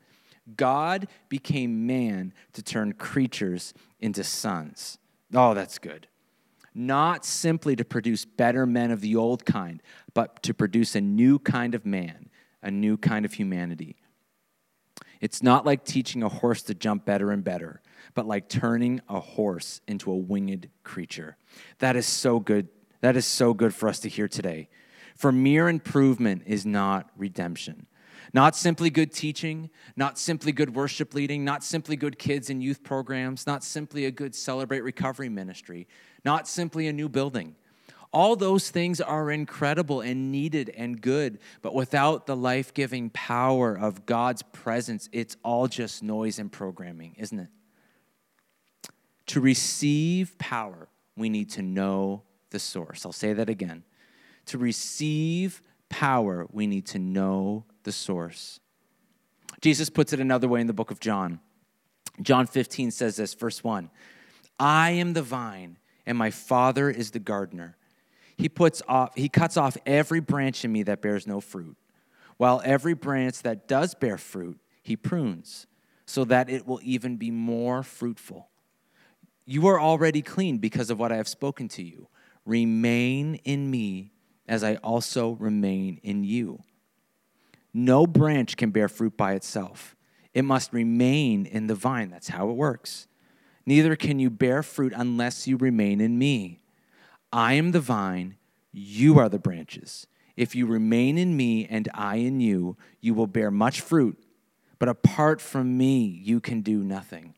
God 0.58 1.08
became 1.30 1.86
man 1.86 2.34
to 2.52 2.62
turn 2.62 2.92
creatures 2.92 3.72
into 3.98 4.22
sons. 4.22 4.98
Oh, 5.32 5.54
that's 5.54 5.78
good. 5.78 6.06
Not 6.74 7.24
simply 7.24 7.74
to 7.74 7.82
produce 7.82 8.26
better 8.26 8.66
men 8.66 8.90
of 8.90 9.00
the 9.00 9.16
old 9.16 9.46
kind, 9.46 9.82
but 10.12 10.42
to 10.42 10.52
produce 10.52 10.94
a 10.94 11.00
new 11.00 11.38
kind 11.38 11.74
of 11.74 11.86
man, 11.86 12.28
a 12.62 12.70
new 12.70 12.98
kind 12.98 13.24
of 13.24 13.32
humanity. 13.32 13.96
It's 15.22 15.42
not 15.42 15.64
like 15.64 15.86
teaching 15.86 16.22
a 16.22 16.28
horse 16.28 16.60
to 16.64 16.74
jump 16.74 17.06
better 17.06 17.30
and 17.30 17.42
better, 17.42 17.80
but 18.14 18.26
like 18.26 18.48
turning 18.48 19.00
a 19.08 19.20
horse 19.20 19.80
into 19.86 20.10
a 20.10 20.16
winged 20.16 20.68
creature. 20.82 21.36
That 21.78 21.96
is 21.96 22.06
so 22.06 22.40
good. 22.40 22.68
That 23.00 23.16
is 23.16 23.26
so 23.26 23.52
good 23.52 23.74
for 23.74 23.88
us 23.88 24.00
to 24.00 24.08
hear 24.08 24.28
today. 24.28 24.68
For 25.16 25.30
mere 25.30 25.68
improvement 25.68 26.42
is 26.46 26.64
not 26.64 27.10
redemption. 27.16 27.86
Not 28.32 28.56
simply 28.56 28.90
good 28.90 29.12
teaching, 29.12 29.70
not 29.94 30.18
simply 30.18 30.50
good 30.50 30.74
worship 30.74 31.14
leading, 31.14 31.44
not 31.44 31.62
simply 31.62 31.94
good 31.94 32.18
kids 32.18 32.50
and 32.50 32.62
youth 32.62 32.82
programs, 32.82 33.46
not 33.46 33.62
simply 33.62 34.06
a 34.06 34.10
good 34.10 34.34
celebrate 34.34 34.80
recovery 34.80 35.28
ministry, 35.28 35.86
not 36.24 36.48
simply 36.48 36.88
a 36.88 36.92
new 36.92 37.08
building. 37.08 37.54
All 38.12 38.36
those 38.36 38.70
things 38.70 39.00
are 39.00 39.30
incredible 39.30 40.00
and 40.00 40.30
needed 40.30 40.70
and 40.76 41.00
good, 41.00 41.38
but 41.62 41.74
without 41.74 42.26
the 42.26 42.36
life 42.36 42.72
giving 42.72 43.10
power 43.10 43.76
of 43.76 44.06
God's 44.06 44.42
presence, 44.42 45.08
it's 45.12 45.36
all 45.42 45.66
just 45.66 46.02
noise 46.02 46.38
and 46.38 46.50
programming, 46.50 47.16
isn't 47.18 47.38
it? 47.38 47.48
To 49.26 49.40
receive 49.40 50.36
power, 50.38 50.88
we 51.16 51.28
need 51.28 51.50
to 51.50 51.62
know 51.62 52.22
the 52.50 52.58
source. 52.58 53.06
I'll 53.06 53.12
say 53.12 53.32
that 53.32 53.48
again. 53.48 53.84
To 54.46 54.58
receive 54.58 55.62
power, 55.88 56.46
we 56.52 56.66
need 56.66 56.86
to 56.86 56.98
know 56.98 57.64
the 57.84 57.92
source. 57.92 58.60
Jesus 59.60 59.88
puts 59.88 60.12
it 60.12 60.20
another 60.20 60.48
way 60.48 60.60
in 60.60 60.66
the 60.66 60.72
book 60.72 60.90
of 60.90 61.00
John. 61.00 61.40
John 62.20 62.46
15 62.46 62.90
says 62.90 63.16
this, 63.16 63.34
verse 63.34 63.64
1 63.64 63.90
I 64.58 64.90
am 64.90 65.14
the 65.14 65.22
vine, 65.22 65.78
and 66.06 66.18
my 66.18 66.30
Father 66.30 66.90
is 66.90 67.10
the 67.10 67.18
gardener. 67.18 67.76
He 68.36 68.48
puts 68.48 68.82
off, 68.88 69.14
he 69.14 69.28
cuts 69.28 69.56
off 69.56 69.76
every 69.86 70.20
branch 70.20 70.64
in 70.64 70.72
me 70.72 70.82
that 70.84 71.00
bears 71.00 71.26
no 71.26 71.40
fruit, 71.40 71.76
while 72.36 72.60
every 72.64 72.94
branch 72.94 73.42
that 73.42 73.68
does 73.68 73.94
bear 73.94 74.18
fruit, 74.18 74.58
he 74.82 74.96
prunes, 74.96 75.66
so 76.06 76.24
that 76.24 76.50
it 76.50 76.66
will 76.66 76.80
even 76.82 77.16
be 77.16 77.30
more 77.30 77.82
fruitful. 77.82 78.48
You 79.46 79.66
are 79.66 79.80
already 79.80 80.22
clean 80.22 80.58
because 80.58 80.90
of 80.90 80.98
what 80.98 81.12
I 81.12 81.16
have 81.16 81.28
spoken 81.28 81.68
to 81.68 81.82
you. 81.82 82.08
Remain 82.46 83.36
in 83.36 83.70
me 83.70 84.12
as 84.46 84.64
I 84.64 84.76
also 84.76 85.32
remain 85.32 86.00
in 86.02 86.24
you. 86.24 86.62
No 87.72 88.06
branch 88.06 88.56
can 88.56 88.70
bear 88.70 88.88
fruit 88.88 89.16
by 89.16 89.32
itself, 89.32 89.96
it 90.32 90.44
must 90.44 90.72
remain 90.72 91.46
in 91.46 91.66
the 91.66 91.74
vine. 91.74 92.10
That's 92.10 92.28
how 92.28 92.50
it 92.50 92.54
works. 92.54 93.06
Neither 93.66 93.96
can 93.96 94.18
you 94.18 94.30
bear 94.30 94.62
fruit 94.62 94.92
unless 94.94 95.46
you 95.46 95.56
remain 95.56 96.00
in 96.00 96.18
me. 96.18 96.60
I 97.32 97.54
am 97.54 97.72
the 97.72 97.80
vine, 97.80 98.36
you 98.72 99.18
are 99.18 99.28
the 99.28 99.38
branches. 99.38 100.06
If 100.36 100.54
you 100.54 100.66
remain 100.66 101.16
in 101.16 101.36
me 101.36 101.66
and 101.66 101.88
I 101.94 102.16
in 102.16 102.40
you, 102.40 102.76
you 103.00 103.14
will 103.14 103.26
bear 103.26 103.50
much 103.50 103.80
fruit. 103.80 104.18
But 104.78 104.88
apart 104.88 105.40
from 105.40 105.78
me, 105.78 106.04
you 106.04 106.40
can 106.40 106.60
do 106.60 106.82
nothing. 106.82 107.34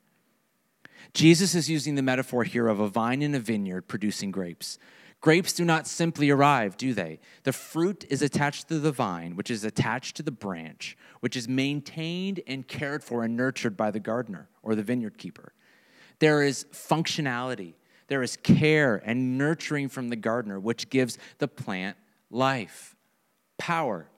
Jesus 1.15 1.55
is 1.55 1.71
using 1.71 1.95
the 1.95 2.03
metaphor 2.03 2.45
here 2.45 2.69
of 2.69 2.81
a 2.81 2.89
vine 2.89 3.23
in 3.23 3.35
a 3.35 3.41
vineyard 3.41 3.83
producing 3.83 4.31
grapes. 4.31 4.79
Grapes 5.21 5.53
do 5.53 5.65
not 5.65 5.87
simply 5.87 6.31
arrive, 6.31 6.77
do 6.77 6.93
they? 6.93 7.19
The 7.45 7.53
fruit 7.53 8.05
is 8.09 8.23
attached 8.23 8.69
to 8.69 8.79
the 8.79 8.93
vine, 8.93 9.35
which 9.35 9.51
is 9.51 9.65
attached 9.65 10.17
to 10.17 10.23
the 10.23 10.31
branch, 10.31 10.97
which 11.21 11.37
is 11.37 11.49
maintained 11.49 12.41
and 12.47 12.69
cared 12.69 13.03
for 13.03 13.25
and 13.25 13.37
nurtured 13.37 13.77
by 13.77 13.91
the 13.91 14.01
gardener 14.01 14.49
or 14.63 14.75
the 14.75 14.83
vineyard 14.83 15.19
keeper. 15.19 15.53
There 16.19 16.43
is 16.43 16.65
functionality, 16.73 17.75
there 18.09 18.23
is 18.23 18.37
care 18.37 19.03
and 19.05 19.37
nurturing 19.37 19.89
from 19.89 20.11
the 20.11 20.17
gardener, 20.17 20.61
which 20.61 20.91
gives 20.91 21.19
the 21.39 21.49
plant 21.49 21.97
life, 22.31 22.95
power. 23.59 24.09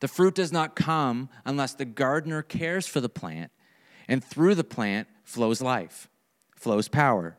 The 0.00 0.08
fruit 0.08 0.34
does 0.34 0.52
not 0.52 0.76
come 0.76 1.28
unless 1.44 1.74
the 1.74 1.84
gardener 1.84 2.42
cares 2.42 2.86
for 2.86 3.00
the 3.00 3.08
plant, 3.08 3.50
and 4.08 4.24
through 4.24 4.54
the 4.54 4.64
plant 4.64 5.06
flows 5.22 5.60
life, 5.60 6.08
flows 6.56 6.88
power. 6.88 7.36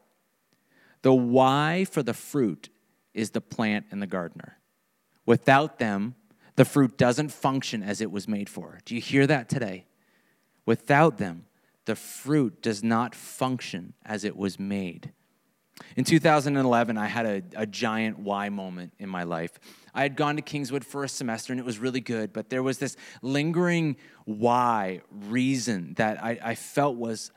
The 1.01 1.13
why 1.13 1.85
for 1.85 2.03
the 2.03 2.13
fruit 2.13 2.69
is 3.13 3.31
the 3.31 3.41
plant 3.41 3.87
and 3.91 4.01
the 4.01 4.07
gardener. 4.07 4.57
Without 5.25 5.79
them, 5.79 6.15
the 6.55 6.65
fruit 6.65 6.97
doesn't 6.97 7.29
function 7.29 7.83
as 7.83 8.01
it 8.01 8.11
was 8.11 8.27
made 8.27 8.49
for. 8.49 8.79
Do 8.85 8.95
you 8.95 9.01
hear 9.01 9.25
that 9.27 9.49
today? 9.49 9.85
Without 10.65 11.17
them, 11.17 11.45
the 11.85 11.95
fruit 11.95 12.61
does 12.61 12.83
not 12.83 13.15
function 13.15 13.93
as 14.05 14.23
it 14.23 14.37
was 14.37 14.59
made. 14.59 15.11
In 15.95 16.03
2011, 16.03 16.97
I 16.97 17.07
had 17.07 17.25
a, 17.25 17.41
a, 17.55 17.65
giant 17.65 18.19
why 18.19 18.49
moment 18.49 18.93
in 18.99 19.09
my 19.09 19.23
life. 19.23 19.59
I 19.93 20.03
had 20.03 20.15
gone 20.15 20.35
to 20.35 20.41
Kingswood 20.41 20.85
for 20.85 21.03
a 21.03 21.09
semester 21.09 21.53
and 21.53 21.59
it 21.59 21.65
was 21.65 21.79
really 21.79 22.01
good, 22.01 22.33
but 22.33 22.49
there 22.49 22.63
was 22.63 22.77
this 22.77 22.95
lingering 23.21 23.97
why 24.25 25.01
reason 25.11 25.93
that 25.95 26.23
I, 26.23 26.39
I 26.41 26.55
felt 26.55 26.95
was 26.95 27.31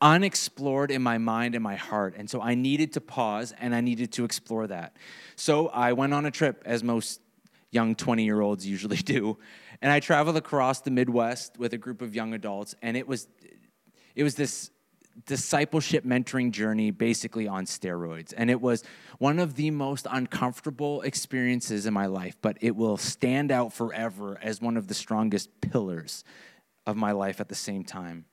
unexplored 0.00 0.90
in 0.90 1.00
my 1.00 1.16
mind 1.16 1.54
and 1.54 1.62
my 1.62 1.76
heart. 1.76 2.14
And 2.16 2.28
so 2.28 2.40
I 2.40 2.54
needed 2.54 2.94
to 2.94 3.00
pause 3.00 3.54
and 3.58 3.74
I 3.74 3.80
needed 3.80 4.12
to 4.14 4.24
explore 4.24 4.66
that. 4.66 4.96
So 5.36 5.68
I 5.68 5.92
went 5.92 6.12
on 6.12 6.26
a 6.26 6.30
trip, 6.30 6.62
as 6.66 6.82
most 6.82 7.20
young 7.70 7.94
20 7.94 8.24
year 8.24 8.40
olds 8.40 8.66
usually 8.66 8.96
do. 8.98 9.38
And 9.80 9.90
I 9.90 9.98
traveled 9.98 10.36
across 10.36 10.80
the 10.80 10.90
Midwest 10.90 11.58
with 11.58 11.72
a 11.72 11.78
group 11.78 12.02
of 12.02 12.14
young 12.14 12.34
adults, 12.34 12.76
and 12.82 12.96
it 12.96 13.08
was 13.08 13.26
it 14.14 14.22
was 14.22 14.36
this 14.36 14.70
discipleship 15.26 16.04
mentoring 16.04 16.50
journey 16.50 16.90
basically 16.90 17.46
on 17.46 17.66
steroids. 17.66 18.32
And 18.36 18.50
it 18.50 18.60
was 18.60 18.82
one 19.18 19.38
of 19.38 19.54
the 19.54 19.70
most 19.70 20.06
uncomfortable 20.10 21.02
experiences 21.02 21.86
in 21.86 21.94
my 21.94 22.06
life, 22.06 22.36
but 22.42 22.58
it 22.60 22.76
will 22.76 22.96
stand 22.96 23.50
out 23.52 23.72
forever 23.72 24.38
as 24.42 24.60
one 24.60 24.76
of 24.76 24.88
the 24.88 24.94
strongest 24.94 25.48
pillars 25.60 26.24
of 26.86 26.96
my 26.96 27.12
life 27.12 27.40
at 27.40 27.48
the 27.48 27.54
same 27.54 27.84
time. 27.84 28.24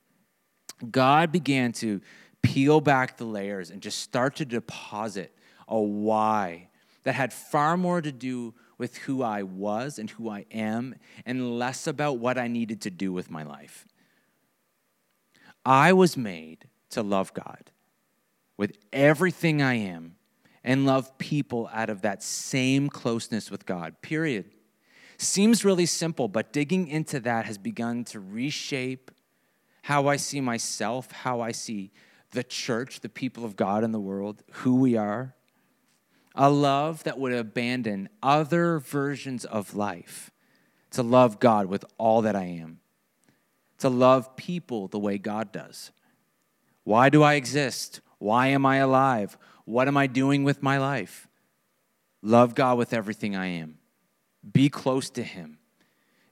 God 0.89 1.31
began 1.31 1.71
to 1.74 2.01
peel 2.41 2.81
back 2.81 3.17
the 3.17 3.25
layers 3.25 3.69
and 3.69 3.81
just 3.81 4.00
start 4.00 4.38
to 4.38 4.45
deposit 4.45 5.36
a 5.67 5.79
why 5.79 6.69
that 7.03 7.13
had 7.13 7.33
far 7.33 7.77
more 7.77 8.01
to 8.01 8.12
do 8.12 8.53
with 8.77 8.98
who 8.98 9.21
I 9.21 9.43
was 9.43 10.00
and 10.00 10.09
who 10.09 10.29
I 10.29 10.45
am 10.51 10.95
and 11.25 11.59
less 11.59 11.86
about 11.86 12.17
what 12.17 12.38
I 12.38 12.48
needed 12.48 12.81
to 12.81 12.89
do 12.89 13.12
with 13.12 13.29
my 13.29 13.43
life. 13.43 13.86
I 15.69 15.93
was 15.93 16.17
made 16.17 16.67
to 16.89 17.03
love 17.03 17.31
God 17.35 17.69
with 18.57 18.75
everything 18.91 19.61
I 19.61 19.75
am 19.75 20.15
and 20.63 20.83
love 20.83 21.15
people 21.19 21.69
out 21.71 21.91
of 21.91 22.01
that 22.01 22.23
same 22.23 22.89
closeness 22.89 23.51
with 23.51 23.67
God, 23.67 24.01
period. 24.01 24.49
Seems 25.19 25.63
really 25.63 25.85
simple, 25.85 26.27
but 26.27 26.51
digging 26.51 26.88
into 26.88 27.19
that 27.19 27.45
has 27.45 27.59
begun 27.59 28.03
to 28.05 28.19
reshape 28.19 29.11
how 29.83 30.07
I 30.07 30.15
see 30.15 30.41
myself, 30.41 31.11
how 31.11 31.39
I 31.39 31.51
see 31.51 31.91
the 32.31 32.43
church, 32.43 33.01
the 33.01 33.07
people 33.07 33.45
of 33.45 33.55
God 33.55 33.83
in 33.83 33.91
the 33.91 33.99
world, 33.99 34.41
who 34.51 34.77
we 34.77 34.97
are. 34.97 35.35
A 36.33 36.49
love 36.49 37.03
that 37.03 37.19
would 37.19 37.31
abandon 37.31 38.09
other 38.23 38.79
versions 38.79 39.45
of 39.45 39.75
life 39.75 40.31
to 40.89 41.03
love 41.03 41.39
God 41.39 41.67
with 41.67 41.85
all 41.99 42.23
that 42.23 42.35
I 42.35 42.45
am 42.45 42.78
to 43.79 43.89
love 43.89 44.36
people 44.36 44.88
the 44.88 45.00
way 45.00 45.17
God 45.17 45.51
does. 45.51 45.91
Why 46.83 47.09
do 47.09 47.24
I 47.24 47.36
exist? 47.36 48.01
Why 48.17 48.48
am 48.48 48.65
I 48.65 48.77
alive? 48.77 49.38
What 49.65 49.88
am 49.88 49.98
I 49.98 50.07
doing 50.07 50.43
with 50.43 50.63
my 50.63 50.77
life? 50.77 51.27
Love 52.21 52.55
God 52.55 52.77
with 52.77 52.93
everything 52.93 53.36
I 53.36 53.48
am. 53.48 53.77
Be 54.51 54.69
close 54.69 55.09
to 55.12 55.24
Him. 55.24 55.57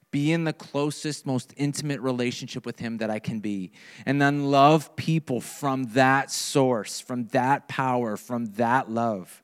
Be 0.10 0.32
in 0.32 0.46
the 0.46 0.54
closest, 0.54 1.26
most 1.26 1.54
intimate 1.58 2.00
relationship 2.00 2.66
with 2.66 2.80
Him 2.80 2.98
that 2.98 3.10
I 3.10 3.20
can 3.20 3.40
be. 3.40 3.72
And 4.06 4.22
then 4.22 4.50
love 4.50 4.96
people 4.96 5.42
from 5.42 5.86
that 5.94 6.32
source, 6.32 7.00
from 7.00 7.28
that 7.28 7.68
power, 7.68 8.18
from 8.18 8.46
that 8.54 8.90
love. 8.90 9.44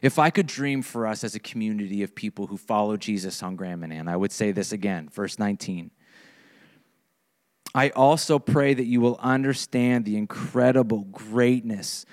If 0.00 0.18
I 0.18 0.30
could 0.30 0.46
dream 0.46 0.82
for 0.82 1.06
us 1.06 1.24
as 1.24 1.34
a 1.34 1.40
community 1.40 2.02
of 2.02 2.14
people 2.14 2.46
who 2.46 2.56
follow 2.56 2.96
Jesus 2.96 3.42
on 3.42 3.56
Grand 3.56 3.80
Manan, 3.80 4.08
I 4.08 4.16
would 4.16 4.32
say 4.32 4.52
this 4.52 4.72
again, 4.72 5.08
verse 5.08 5.38
19. 5.38 5.90
I 7.74 7.90
also 7.90 8.38
pray 8.38 8.72
that 8.72 8.84
you 8.84 9.00
will 9.00 9.18
understand 9.20 10.04
the 10.04 10.16
incredible 10.16 11.02
greatness. 11.10 12.06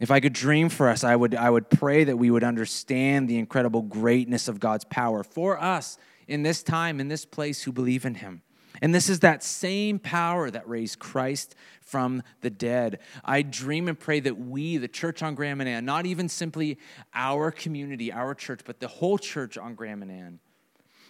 If 0.00 0.10
I 0.10 0.20
could 0.20 0.32
dream 0.32 0.68
for 0.68 0.88
us, 0.88 1.02
I 1.02 1.16
would, 1.16 1.34
I 1.34 1.50
would 1.50 1.68
pray 1.68 2.04
that 2.04 2.16
we 2.16 2.30
would 2.30 2.44
understand 2.44 3.28
the 3.28 3.38
incredible 3.38 3.82
greatness 3.82 4.46
of 4.46 4.60
God's 4.60 4.84
power 4.84 5.24
for 5.24 5.60
us 5.60 5.98
in 6.28 6.42
this 6.42 6.62
time, 6.62 7.00
in 7.00 7.08
this 7.08 7.24
place 7.24 7.62
who 7.62 7.72
believe 7.72 8.04
in 8.04 8.14
Him. 8.14 8.42
And 8.82 8.94
this 8.94 9.08
is 9.08 9.20
that 9.20 9.42
same 9.42 9.98
power 9.98 10.50
that 10.50 10.68
raised 10.68 10.98
Christ 10.98 11.54
from 11.80 12.22
the 12.40 12.50
dead. 12.50 12.98
I 13.24 13.42
dream 13.42 13.88
and 13.88 13.98
pray 13.98 14.20
that 14.20 14.38
we, 14.38 14.78
the 14.78 14.88
church 14.88 15.22
on 15.22 15.34
Grand 15.34 15.58
Manan, 15.58 15.84
not 15.84 16.06
even 16.06 16.28
simply 16.28 16.78
our 17.14 17.50
community, 17.50 18.12
our 18.12 18.34
church, 18.34 18.62
but 18.64 18.80
the 18.80 18.88
whole 18.88 19.18
church 19.18 19.56
on 19.56 19.74
Grand 19.74 20.00
Manan, 20.00 20.40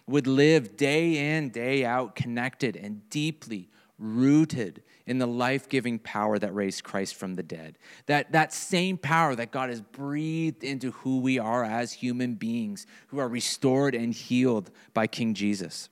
would 0.07 0.27
live 0.27 0.77
day 0.77 1.37
in, 1.37 1.51
day 1.51 1.85
out, 1.85 2.15
connected 2.15 2.77
and 2.77 3.09
deeply 3.11 3.71
rooted 3.99 4.83
in 5.07 5.19
the 5.19 5.27
life 5.27 5.69
giving 5.69 5.99
power 5.99 6.39
that 6.39 6.55
raised 6.55 6.83
Christ 6.83 7.15
from 7.15 7.35
the 7.35 7.43
dead. 7.43 7.79
That, 8.07 8.33
that 8.33 8.53
same 8.53 8.97
power 8.99 9.35
that 9.35 9.51
God 9.51 9.71
has 9.71 9.81
breathed 9.81 10.65
into 10.65 10.91
who 10.93 11.21
we 11.21 11.39
are 11.39 11.65
as 11.65 11.93
human 11.93 12.35
beings 12.35 12.87
who 13.09 13.19
are 13.19 13.29
restored 13.29 13.95
and 13.95 14.13
healed 14.13 14.71
by 14.93 15.07
King 15.07 15.35
Jesus. 15.35 15.89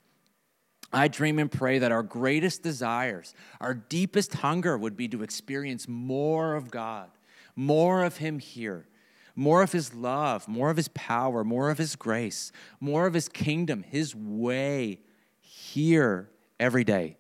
I 0.93 1.09
dream 1.09 1.39
and 1.39 1.51
pray 1.51 1.79
that 1.79 1.93
our 1.93 2.03
greatest 2.03 2.63
desires, 2.63 3.35
our 3.61 3.73
deepest 3.73 4.35
hunger 4.35 4.77
would 4.77 4.97
be 4.97 5.09
to 5.09 5.23
experience 5.23 5.89
more 5.89 6.55
of 6.55 6.71
God, 6.71 7.11
more 7.57 8.05
of 8.05 8.19
Him 8.19 8.39
here, 8.39 8.87
more 9.35 9.63
of 9.63 9.73
His 9.73 9.95
love, 9.95 10.47
more 10.49 10.71
of 10.71 10.77
His 10.77 10.89
power, 10.89 11.45
more 11.45 11.71
of 11.71 11.79
His 11.79 11.97
grace, 11.97 12.53
more 12.81 13.07
of 13.07 13.15
His 13.15 13.29
kingdom, 13.29 13.83
His 13.83 14.15
way 14.15 15.01
here 15.41 16.31
every 16.59 16.85
day. 16.85 17.17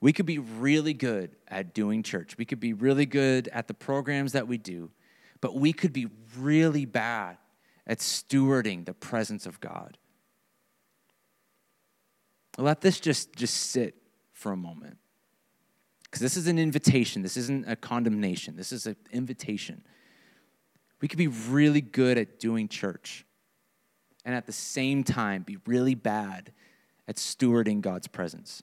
We 0.00 0.12
could 0.12 0.26
be 0.26 0.38
really 0.38 0.92
good 0.92 1.34
at 1.48 1.72
doing 1.72 2.02
church. 2.02 2.36
We 2.36 2.44
could 2.44 2.60
be 2.60 2.74
really 2.74 3.06
good 3.06 3.48
at 3.48 3.68
the 3.68 3.74
programs 3.74 4.32
that 4.32 4.46
we 4.46 4.58
do, 4.58 4.90
but 5.40 5.54
we 5.54 5.72
could 5.72 5.92
be 5.92 6.08
really 6.38 6.84
bad 6.84 7.38
at 7.86 7.98
stewarding 7.98 8.84
the 8.84 8.94
presence 8.94 9.46
of 9.46 9.60
God. 9.60 9.96
Let 12.58 12.80
this 12.82 13.00
just, 13.00 13.34
just 13.34 13.54
sit 13.54 13.94
for 14.32 14.52
a 14.52 14.56
moment. 14.56 14.98
Because 16.04 16.20
this 16.20 16.36
is 16.36 16.46
an 16.46 16.58
invitation. 16.58 17.22
This 17.22 17.36
isn't 17.36 17.68
a 17.68 17.74
condemnation. 17.74 18.56
This 18.56 18.72
is 18.72 18.86
an 18.86 18.96
invitation. 19.10 19.82
We 21.04 21.08
could 21.08 21.18
be 21.18 21.28
really 21.28 21.82
good 21.82 22.16
at 22.16 22.40
doing 22.40 22.66
church 22.66 23.26
and 24.24 24.34
at 24.34 24.46
the 24.46 24.52
same 24.52 25.04
time 25.04 25.42
be 25.42 25.58
really 25.66 25.94
bad 25.94 26.50
at 27.06 27.16
stewarding 27.16 27.82
God's 27.82 28.08
presence. 28.08 28.62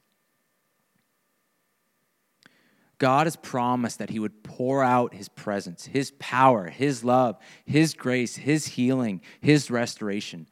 God 2.97 3.27
has 3.27 3.35
promised 3.35 3.99
that 3.99 4.09
He 4.09 4.17
would 4.17 4.41
pour 4.41 4.83
out 4.83 5.13
His 5.13 5.29
presence, 5.29 5.85
His 5.85 6.13
power, 6.17 6.69
His 6.69 7.03
love, 7.03 7.37
His 7.63 7.93
grace, 7.93 8.37
His 8.37 8.65
healing, 8.65 9.21
His 9.39 9.69
restoration. 9.69 10.47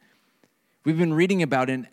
We've 0.85 0.99
been 0.99 1.15
reading 1.15 1.41
about 1.41 1.71
it 1.71 1.87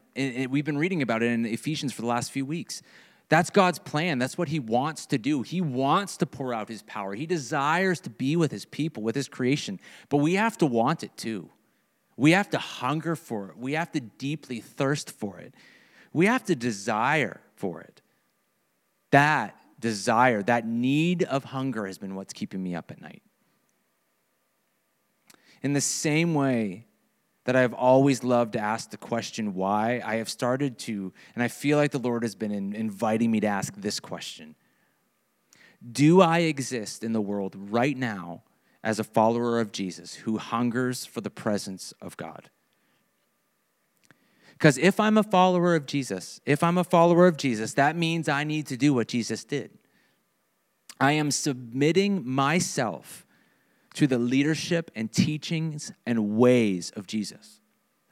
we've 0.50 0.66
been 0.66 0.76
reading 0.76 1.00
about 1.00 1.22
it 1.22 1.30
in 1.32 1.46
Ephesians 1.46 1.94
for 1.94 2.02
the 2.02 2.08
last 2.08 2.32
few 2.32 2.44
weeks. 2.44 2.82
That's 3.28 3.50
God's 3.50 3.78
plan. 3.78 4.18
That's 4.18 4.38
what 4.38 4.48
He 4.48 4.60
wants 4.60 5.06
to 5.06 5.18
do. 5.18 5.42
He 5.42 5.60
wants 5.60 6.16
to 6.18 6.26
pour 6.26 6.54
out 6.54 6.68
His 6.68 6.82
power. 6.82 7.14
He 7.14 7.26
desires 7.26 8.00
to 8.00 8.10
be 8.10 8.36
with 8.36 8.52
His 8.52 8.64
people, 8.64 9.02
with 9.02 9.16
His 9.16 9.28
creation. 9.28 9.80
But 10.08 10.18
we 10.18 10.34
have 10.34 10.56
to 10.58 10.66
want 10.66 11.02
it 11.02 11.16
too. 11.16 11.50
We 12.16 12.32
have 12.32 12.50
to 12.50 12.58
hunger 12.58 13.16
for 13.16 13.50
it. 13.50 13.58
We 13.58 13.72
have 13.72 13.90
to 13.92 14.00
deeply 14.00 14.60
thirst 14.60 15.10
for 15.10 15.38
it. 15.38 15.54
We 16.12 16.26
have 16.26 16.44
to 16.44 16.54
desire 16.54 17.40
for 17.56 17.80
it. 17.80 18.00
That 19.10 19.56
desire, 19.80 20.42
that 20.44 20.66
need 20.66 21.24
of 21.24 21.44
hunger 21.44 21.86
has 21.86 21.98
been 21.98 22.14
what's 22.14 22.32
keeping 22.32 22.62
me 22.62 22.74
up 22.74 22.90
at 22.90 23.00
night. 23.00 23.22
In 25.62 25.72
the 25.72 25.80
same 25.80 26.34
way 26.34 26.86
that 27.46 27.56
I've 27.56 27.72
always 27.72 28.22
loved 28.22 28.52
to 28.52 28.58
ask 28.58 28.90
the 28.90 28.96
question 28.96 29.54
why, 29.54 30.02
I 30.04 30.16
have 30.16 30.28
started 30.28 30.78
to, 30.80 31.12
and 31.34 31.42
I 31.42 31.48
feel 31.48 31.78
like 31.78 31.92
the 31.92 31.98
Lord 31.98 32.22
has 32.22 32.34
been 32.34 32.50
in, 32.50 32.74
inviting 32.74 33.30
me 33.30 33.40
to 33.40 33.46
ask 33.46 33.74
this 33.76 33.98
question 34.00 34.56
Do 35.90 36.20
I 36.20 36.40
exist 36.40 37.02
in 37.02 37.12
the 37.12 37.20
world 37.20 37.54
right 37.56 37.96
now 37.96 38.42
as 38.82 38.98
a 38.98 39.04
follower 39.04 39.60
of 39.60 39.72
Jesus 39.72 40.14
who 40.14 40.38
hungers 40.38 41.06
for 41.06 41.20
the 41.20 41.30
presence 41.30 41.94
of 42.02 42.16
God? 42.16 42.50
Because 44.52 44.76
if 44.78 44.98
I'm 44.98 45.18
a 45.18 45.22
follower 45.22 45.76
of 45.76 45.86
Jesus, 45.86 46.40
if 46.46 46.64
I'm 46.64 46.78
a 46.78 46.84
follower 46.84 47.26
of 47.26 47.36
Jesus, 47.36 47.74
that 47.74 47.94
means 47.94 48.28
I 48.28 48.42
need 48.42 48.66
to 48.68 48.76
do 48.76 48.92
what 48.92 49.06
Jesus 49.06 49.44
did. 49.44 49.70
I 50.98 51.12
am 51.12 51.30
submitting 51.30 52.26
myself 52.26 53.25
to 53.96 54.06
the 54.06 54.18
leadership 54.18 54.90
and 54.94 55.10
teachings 55.10 55.92
and 56.04 56.36
ways 56.36 56.92
of 56.96 57.06
Jesus. 57.06 57.60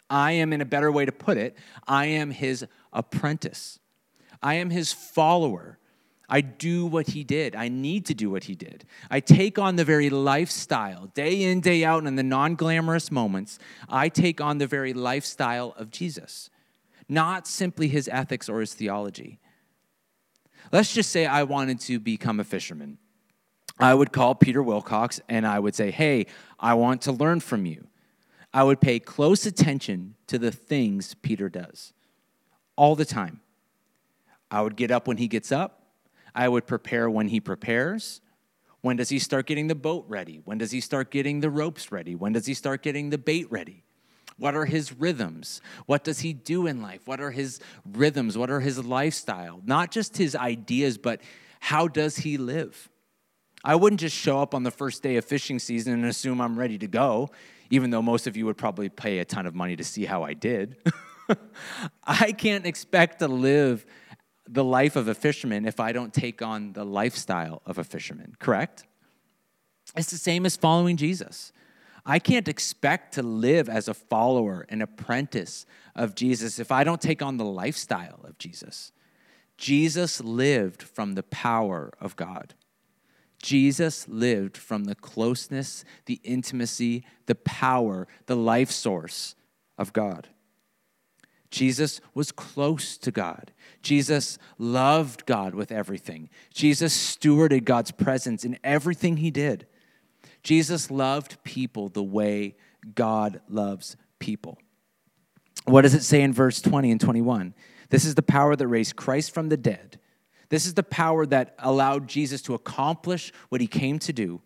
I 0.09 0.33
am, 0.33 0.53
in 0.53 0.61
a 0.61 0.67
better 0.67 0.91
way 0.91 1.05
to 1.05 1.13
put 1.13 1.37
it, 1.37 1.57
I 1.87 2.07
am 2.07 2.31
his 2.31 2.67
apprentice. 2.93 3.79
I 4.43 4.55
am 4.55 4.71
his 4.71 4.93
follower. 4.93 5.79
I 6.29 6.41
do 6.41 6.87
what 6.87 7.09
he 7.09 7.23
did. 7.23 7.55
I 7.55 7.69
need 7.69 8.07
to 8.07 8.15
do 8.15 8.31
what 8.31 8.45
he 8.45 8.55
did. 8.55 8.87
I 9.11 9.21
take 9.21 9.59
on 9.59 9.77
the 9.77 9.85
very 9.85 10.09
lifestyle, 10.09 11.07
day 11.15 11.43
in, 11.43 11.61
day 11.61 11.85
out, 11.85 11.99
and 11.99 12.09
in 12.09 12.17
the 12.17 12.23
non 12.23 12.55
glamorous 12.55 13.11
moments, 13.11 13.59
I 13.89 14.09
take 14.09 14.41
on 14.41 14.59
the 14.59 14.67
very 14.67 14.95
lifestyle 14.95 15.75
of 15.77 15.91
Jesus, 15.91 16.49
not 17.09 17.47
simply 17.47 17.89
his 17.89 18.09
ethics 18.09 18.49
or 18.49 18.61
his 18.61 18.73
theology. 18.73 19.39
Let's 20.73 20.95
just 20.95 21.11
say 21.11 21.27
I 21.27 21.43
wanted 21.43 21.79
to 21.81 22.01
become 22.01 22.41
a 22.41 22.45
fisherman. 22.45 22.99
I 23.79 23.95
would 23.95 24.13
call 24.13 24.35
Peter 24.35 24.63
Wilcox 24.63 25.21
and 25.29 25.47
I 25.47 25.59
would 25.59 25.75
say, 25.75 25.91
Hey, 25.91 26.27
I 26.59 26.75
want 26.75 27.03
to 27.03 27.13
learn 27.13 27.41
from 27.41 27.67
you. 27.67 27.87
I 28.53 28.63
would 28.63 28.81
pay 28.81 29.01
close 29.01 29.47
attention 29.47 30.15
to 30.29 30.39
the 30.39 30.53
things 30.53 31.15
Peter 31.15 31.49
does 31.49 31.93
all 32.77 32.95
the 32.95 33.05
time. 33.05 33.41
I 34.51 34.63
would 34.63 34.77
get 34.77 34.91
up 34.91 35.09
when 35.09 35.17
he 35.17 35.27
gets 35.27 35.51
up, 35.51 35.83
I 36.35 36.49
would 36.49 36.67
prepare 36.67 37.11
when 37.11 37.29
he 37.29 37.41
prepares. 37.41 38.21
When 38.81 38.97
does 38.97 39.09
he 39.09 39.19
start 39.19 39.47
getting 39.47 39.69
the 39.69 39.75
boat 39.75 40.05
ready? 40.09 40.43
When 40.45 40.59
does 40.59 40.71
he 40.71 40.81
start 40.81 41.11
getting 41.11 41.41
the 41.41 41.49
ropes 41.49 41.91
ready? 41.91 42.15
When 42.15 42.35
does 42.35 42.45
he 42.45 42.53
start 42.53 42.83
getting 42.83 43.09
the 43.09 43.17
bait 43.17 43.51
ready? 43.51 43.83
What 44.37 44.55
are 44.55 44.67
his 44.67 44.93
rhythms? 44.93 45.63
What 45.87 46.05
does 46.05 46.21
he 46.21 46.35
do 46.35 46.67
in 46.67 46.83
life? 46.83 47.01
What 47.07 47.21
are 47.21 47.31
his 47.31 47.61
rhythms? 47.91 48.37
What 48.37 48.51
are 48.51 48.61
his 48.61 48.85
lifestyle? 48.85 49.63
Not 49.65 49.91
just 49.91 50.19
his 50.19 50.37
ideas, 50.37 50.99
but 50.99 51.23
how 51.61 51.89
does 51.89 52.19
he 52.19 52.37
live? 52.37 52.91
I 53.65 53.75
wouldn't 53.77 54.01
just 54.01 54.15
show 54.15 54.41
up 54.41 54.55
on 54.55 54.63
the 54.63 54.71
first 54.71 55.03
day 55.03 55.17
of 55.17 55.25
fishing 55.25 55.59
season 55.59 55.95
and 55.95 56.05
assume 56.05 56.41
I'm 56.41 56.59
ready 56.59 56.77
to 56.79 56.87
go, 56.87 57.31
even 57.71 57.91
though 57.91 58.03
most 58.03 58.27
of 58.27 58.37
you 58.37 58.45
would 58.45 58.59
probably 58.59 58.91
pay 58.91 59.21
a 59.21 59.25
ton 59.25 59.47
of 59.47 59.55
money 59.55 59.75
to 59.75 59.85
see 59.85 60.05
how 60.05 60.23
I 60.23 60.35
did. 60.35 60.77
I 62.05 62.33
can't 62.33 62.67
expect 62.67 63.21
to 63.21 63.29
live 63.29 63.87
the 64.47 64.63
life 64.63 64.97
of 64.97 65.09
a 65.09 65.15
fisherman 65.15 65.65
if 65.65 65.81
I 65.81 65.93
don't 65.93 66.13
take 66.13 66.43
on 66.43 66.75
the 66.75 66.85
lifestyle 66.85 67.63
of 67.65 67.79
a 67.79 67.85
fisherman, 67.85 68.35
correct? 68.39 68.85
It's 69.97 70.11
the 70.11 70.19
same 70.19 70.45
as 70.45 70.57
following 70.57 70.99
Jesus. 70.99 71.51
I 72.05 72.19
can't 72.19 72.49
expect 72.49 73.15
to 73.15 73.23
live 73.23 73.71
as 73.71 73.89
a 73.89 73.95
follower, 73.95 74.67
an 74.69 74.83
apprentice 74.83 75.65
of 75.95 76.15
Jesus, 76.15 76.59
if 76.59 76.71
I 76.71 76.85
don't 76.85 77.01
take 77.01 77.23
on 77.23 77.39
the 77.39 77.47
lifestyle 77.47 78.21
of 78.25 78.37
Jesus. 78.37 78.93
Jesus 79.57 80.21
lived 80.21 80.83
from 80.83 81.15
the 81.15 81.23
power 81.23 81.93
of 81.99 82.17
God. 82.17 82.55
Jesus 83.45 84.09
lived 84.09 84.57
from 84.57 84.85
the 84.85 84.95
closeness, 84.95 85.85
the 86.07 86.19
intimacy, 86.25 87.05
the 87.27 87.35
power, 87.35 88.09
the 88.25 88.35
life 88.35 88.71
source 88.71 89.35
of 89.77 89.93
God. 89.93 90.29
Jesus 91.51 92.01
was 92.15 92.33
close 92.33 92.97
to 92.97 93.11
God. 93.11 93.53
Jesus 93.83 94.39
loved 94.57 95.27
God 95.27 95.55
with 95.55 95.71
everything. 95.71 96.31
Jesus 96.55 96.95
stewarded 96.95 97.65
God's 97.67 97.91
presence 97.91 98.47
in 98.47 98.59
everything 98.65 99.19
he 99.19 99.31
did. 99.31 99.67
Jesus 100.43 100.91
loved 100.91 101.37
people 101.45 101.91
the 101.91 102.03
way 102.03 102.57
God 102.95 103.43
loves 103.51 103.99
people. 104.21 104.57
What 105.67 105.83
does 105.83 105.93
it 105.93 106.03
say 106.03 106.23
in 106.23 106.33
verse 106.33 106.63
20 106.63 106.91
and 106.91 107.01
21? 107.01 107.53
This 107.91 108.07
is 108.07 108.15
the 108.15 108.23
power 108.23 108.57
that 108.57 108.67
raised 108.67 108.97
Christ 108.97 109.35
from 109.35 109.51
the 109.51 109.59
dead 109.59 110.01
This 110.55 110.67
is 110.67 110.75
the 110.75 110.85
power 110.85 111.27
that 111.27 111.57
allowed 111.59 112.07
Jesus 112.07 112.41
to 112.43 112.55
accomplish 112.55 113.33
what 113.49 113.61
he 113.61 113.67
came 113.67 113.99
to 113.99 114.13
do 114.13 114.41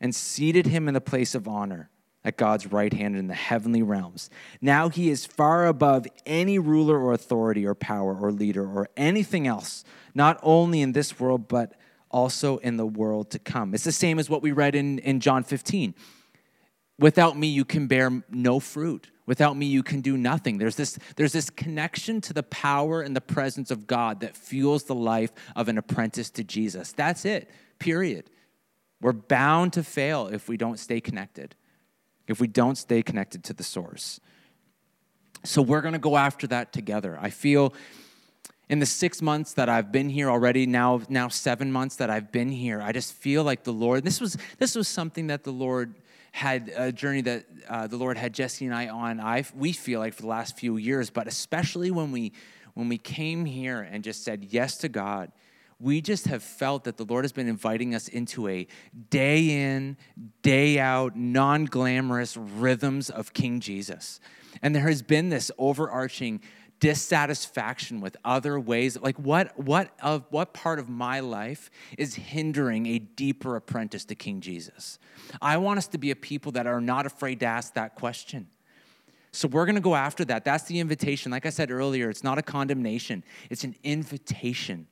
and 0.00 0.12
seated 0.12 0.66
him 0.66 0.88
in 0.88 0.94
the 0.94 1.00
place 1.00 1.36
of 1.36 1.46
honor 1.46 1.88
at 2.24 2.36
God's 2.36 2.66
right 2.66 2.92
hand 2.92 3.14
in 3.14 3.28
the 3.28 3.34
heavenly 3.34 3.80
realms. 3.80 4.28
Now 4.60 4.88
he 4.88 5.08
is 5.08 5.24
far 5.24 5.68
above 5.68 6.08
any 6.26 6.58
ruler 6.58 6.98
or 6.98 7.12
authority 7.12 7.64
or 7.64 7.76
power 7.76 8.16
or 8.16 8.32
leader 8.32 8.66
or 8.66 8.88
anything 8.96 9.46
else, 9.46 9.84
not 10.16 10.40
only 10.42 10.80
in 10.80 10.90
this 10.90 11.20
world, 11.20 11.46
but 11.46 11.74
also 12.10 12.56
in 12.56 12.76
the 12.76 12.84
world 12.84 13.30
to 13.30 13.38
come. 13.38 13.72
It's 13.72 13.84
the 13.84 13.92
same 13.92 14.18
as 14.18 14.28
what 14.28 14.42
we 14.42 14.50
read 14.50 14.74
in, 14.74 14.98
in 14.98 15.20
John 15.20 15.44
15. 15.44 15.94
Without 16.98 17.38
me, 17.38 17.46
you 17.46 17.64
can 17.64 17.86
bear 17.86 18.24
no 18.28 18.58
fruit. 18.58 19.12
Without 19.26 19.56
me, 19.56 19.66
you 19.66 19.82
can 19.82 20.00
do 20.00 20.16
nothing. 20.16 20.58
There's 20.58 20.76
this, 20.76 20.98
there's 21.16 21.32
this 21.32 21.48
connection 21.48 22.20
to 22.22 22.32
the 22.32 22.42
power 22.42 23.00
and 23.00 23.16
the 23.16 23.22
presence 23.22 23.70
of 23.70 23.86
God 23.86 24.20
that 24.20 24.36
fuels 24.36 24.84
the 24.84 24.94
life 24.94 25.32
of 25.56 25.68
an 25.68 25.78
apprentice 25.78 26.28
to 26.30 26.44
Jesus. 26.44 26.92
That's 26.92 27.24
it, 27.24 27.50
period. 27.78 28.28
We're 29.00 29.12
bound 29.12 29.72
to 29.74 29.82
fail 29.82 30.28
if 30.28 30.48
we 30.48 30.56
don't 30.56 30.78
stay 30.78 31.00
connected, 31.00 31.56
if 32.28 32.40
we 32.40 32.46
don't 32.46 32.76
stay 32.76 33.02
connected 33.02 33.44
to 33.44 33.54
the 33.54 33.62
source. 33.62 34.20
So 35.42 35.62
we're 35.62 35.82
going 35.82 35.92
to 35.92 35.98
go 35.98 36.16
after 36.16 36.46
that 36.48 36.72
together. 36.72 37.18
I 37.20 37.30
feel 37.30 37.74
in 38.68 38.78
the 38.78 38.86
six 38.86 39.20
months 39.20 39.54
that 39.54 39.68
I've 39.68 39.92
been 39.92 40.08
here 40.08 40.30
already, 40.30 40.66
now 40.66 41.02
now 41.08 41.28
seven 41.28 41.70
months 41.70 41.96
that 41.96 42.08
I've 42.08 42.32
been 42.32 42.48
here, 42.48 42.80
I 42.80 42.92
just 42.92 43.12
feel 43.12 43.44
like 43.44 43.64
the 43.64 43.72
Lord. 43.72 44.04
This 44.04 44.20
was 44.20 44.38
this 44.58 44.74
was 44.74 44.88
something 44.88 45.26
that 45.26 45.44
the 45.44 45.52
Lord 45.52 45.94
had 46.34 46.72
a 46.74 46.90
journey 46.90 47.20
that 47.20 47.46
uh, 47.68 47.86
the 47.86 47.96
Lord 47.96 48.16
had 48.16 48.34
Jesse 48.34 48.64
and 48.64 48.74
I 48.74 48.88
on. 48.88 49.20
I 49.20 49.44
we 49.54 49.70
feel 49.70 50.00
like 50.00 50.14
for 50.14 50.22
the 50.22 50.28
last 50.28 50.58
few 50.58 50.78
years, 50.78 51.08
but 51.08 51.28
especially 51.28 51.92
when 51.92 52.10
we 52.10 52.32
when 52.74 52.88
we 52.88 52.98
came 52.98 53.44
here 53.44 53.82
and 53.82 54.02
just 54.02 54.24
said 54.24 54.42
yes 54.50 54.78
to 54.78 54.88
God, 54.88 55.30
we 55.78 56.00
just 56.00 56.26
have 56.26 56.42
felt 56.42 56.82
that 56.84 56.96
the 56.96 57.04
Lord 57.04 57.22
has 57.22 57.30
been 57.30 57.46
inviting 57.46 57.94
us 57.94 58.08
into 58.08 58.48
a 58.48 58.66
day 59.10 59.48
in, 59.48 59.96
day 60.42 60.80
out, 60.80 61.14
non 61.14 61.66
glamorous 61.66 62.36
rhythms 62.36 63.10
of 63.10 63.32
King 63.32 63.60
Jesus. 63.60 64.18
And 64.60 64.74
there 64.74 64.88
has 64.88 65.02
been 65.02 65.28
this 65.28 65.52
overarching 65.56 66.40
dissatisfaction 66.84 68.02
with 68.02 68.14
other 68.26 68.60
ways. 68.60 69.00
Like 69.00 69.16
what 69.18 69.58
what 69.58 69.88
of 70.02 70.26
what 70.28 70.52
part 70.52 70.78
of 70.78 70.86
my 70.86 71.20
life 71.20 71.70
is 71.96 72.14
hindering 72.14 72.84
a 72.84 72.98
deeper 72.98 73.56
apprentice 73.56 74.04
to 74.04 74.14
king 74.14 74.42
jesus? 74.42 74.98
I 75.40 75.56
want 75.56 75.78
us 75.78 75.86
to 75.88 75.98
be 75.98 76.10
a 76.10 76.16
people 76.16 76.52
that 76.52 76.66
are 76.66 76.82
not 76.82 77.06
afraid 77.06 77.40
to 77.40 77.46
ask 77.46 77.72
that 77.72 77.94
question. 77.94 78.48
So 79.32 79.48
we're 79.48 79.64
going 79.64 79.76
to 79.76 79.80
go 79.80 79.94
after 79.94 80.26
that. 80.26 80.44
That's 80.44 80.64
the 80.64 80.78
invitation. 80.78 81.32
Like 81.32 81.46
i 81.46 81.50
said 81.50 81.70
earlier 81.70 82.10
it's 82.10 82.22
not 82.22 82.36
a 82.36 82.42
condemnation. 82.42 83.24
It's 83.48 83.64
an 83.64 83.76
invitation. 83.82 84.86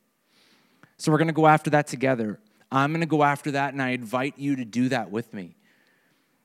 So 0.96 1.12
we're 1.12 1.18
going 1.18 1.28
to 1.28 1.34
go 1.34 1.46
after 1.46 1.68
that 1.70 1.88
together. 1.88 2.40
I'm 2.70 2.92
going 2.92 3.00
to 3.00 3.06
go 3.06 3.22
after 3.22 3.50
that 3.50 3.74
and 3.74 3.82
i 3.82 3.90
invite 3.90 4.38
you 4.38 4.56
to 4.56 4.64
do 4.64 4.88
that 4.88 5.10
with 5.10 5.34
me 5.34 5.56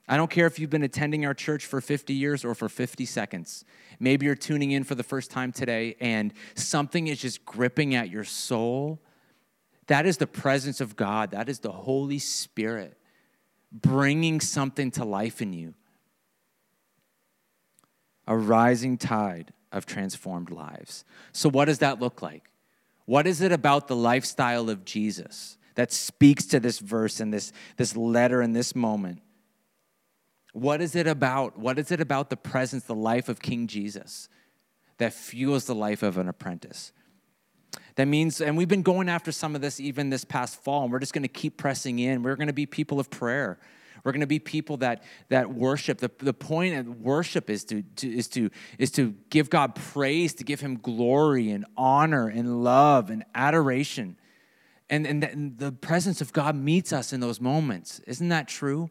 I 0.08 0.16
don't 0.16 0.30
care 0.30 0.46
if 0.46 0.58
you've 0.58 0.70
been 0.70 0.82
attending 0.82 1.26
our 1.26 1.34
church 1.34 1.66
for 1.66 1.80
50 1.80 2.14
years 2.14 2.44
or 2.44 2.54
for 2.54 2.68
50 2.68 3.04
seconds. 3.04 3.64
Maybe 4.00 4.26
you're 4.26 4.34
tuning 4.34 4.70
in 4.70 4.84
for 4.84 4.94
the 4.94 5.02
first 5.02 5.30
time 5.30 5.52
today 5.52 5.96
and 6.00 6.32
something 6.54 7.08
is 7.08 7.20
just 7.20 7.44
gripping 7.44 7.94
at 7.94 8.08
your 8.08 8.24
soul. 8.24 9.00
That 9.88 10.06
is 10.06 10.16
the 10.16 10.26
presence 10.26 10.80
of 10.80 10.96
God, 10.96 11.32
that 11.32 11.48
is 11.48 11.60
the 11.60 11.72
Holy 11.72 12.18
Spirit 12.18 12.96
bringing 13.70 14.40
something 14.40 14.90
to 14.92 15.04
life 15.04 15.42
in 15.42 15.52
you. 15.52 15.74
A 18.26 18.36
rising 18.36 18.98
tide 18.98 19.52
of 19.72 19.86
transformed 19.86 20.50
lives. 20.50 21.04
So, 21.32 21.48
what 21.48 21.66
does 21.66 21.78
that 21.78 22.00
look 22.00 22.22
like? 22.22 22.50
What 23.04 23.26
is 23.26 23.40
it 23.40 23.52
about 23.52 23.88
the 23.88 23.96
lifestyle 23.96 24.68
of 24.68 24.84
Jesus 24.84 25.56
that 25.74 25.92
speaks 25.92 26.44
to 26.46 26.60
this 26.60 26.78
verse 26.78 27.20
and 27.20 27.32
this, 27.32 27.52
this 27.76 27.96
letter 27.96 28.42
in 28.42 28.52
this 28.52 28.74
moment? 28.74 29.22
What 30.52 30.80
is 30.80 30.94
it 30.94 31.06
about? 31.06 31.58
What 31.58 31.78
is 31.78 31.90
it 31.90 32.00
about 32.00 32.30
the 32.30 32.36
presence, 32.36 32.84
the 32.84 32.94
life 32.94 33.28
of 33.28 33.40
King 33.40 33.66
Jesus 33.66 34.28
that 34.98 35.12
fuels 35.12 35.66
the 35.66 35.74
life 35.74 36.02
of 36.02 36.18
an 36.18 36.28
apprentice? 36.28 36.92
That 37.96 38.06
means, 38.06 38.40
and 38.40 38.56
we've 38.56 38.68
been 38.68 38.82
going 38.82 39.08
after 39.08 39.32
some 39.32 39.54
of 39.54 39.60
this 39.60 39.80
even 39.80 40.10
this 40.10 40.24
past 40.24 40.62
fall, 40.62 40.84
and 40.84 40.92
we're 40.92 41.00
just 41.00 41.12
going 41.12 41.22
to 41.22 41.28
keep 41.28 41.56
pressing 41.56 41.98
in. 41.98 42.22
We're 42.22 42.36
going 42.36 42.46
to 42.46 42.52
be 42.52 42.66
people 42.66 43.00
of 43.00 43.10
prayer. 43.10 43.58
We're 44.04 44.12
going 44.12 44.20
to 44.20 44.26
be 44.26 44.38
people 44.38 44.78
that 44.78 45.02
that 45.28 45.52
worship. 45.52 45.98
The, 45.98 46.10
the 46.18 46.32
point 46.32 46.76
of 46.76 47.00
worship 47.00 47.50
is 47.50 47.64
to, 47.64 47.82
to, 47.96 48.08
is 48.08 48.28
to 48.28 48.50
is 48.78 48.90
to 48.92 49.14
give 49.30 49.50
God 49.50 49.74
praise, 49.74 50.34
to 50.34 50.44
give 50.44 50.60
Him 50.60 50.78
glory 50.78 51.50
and 51.50 51.66
honor 51.76 52.28
and 52.28 52.62
love 52.62 53.10
and 53.10 53.24
adoration, 53.34 54.16
and 54.88 55.06
and 55.06 55.24
and 55.24 55.58
the 55.58 55.72
presence 55.72 56.20
of 56.20 56.32
God 56.32 56.54
meets 56.54 56.92
us 56.92 57.12
in 57.12 57.20
those 57.20 57.40
moments. 57.40 57.98
Isn't 58.06 58.28
that 58.28 58.48
true? 58.48 58.90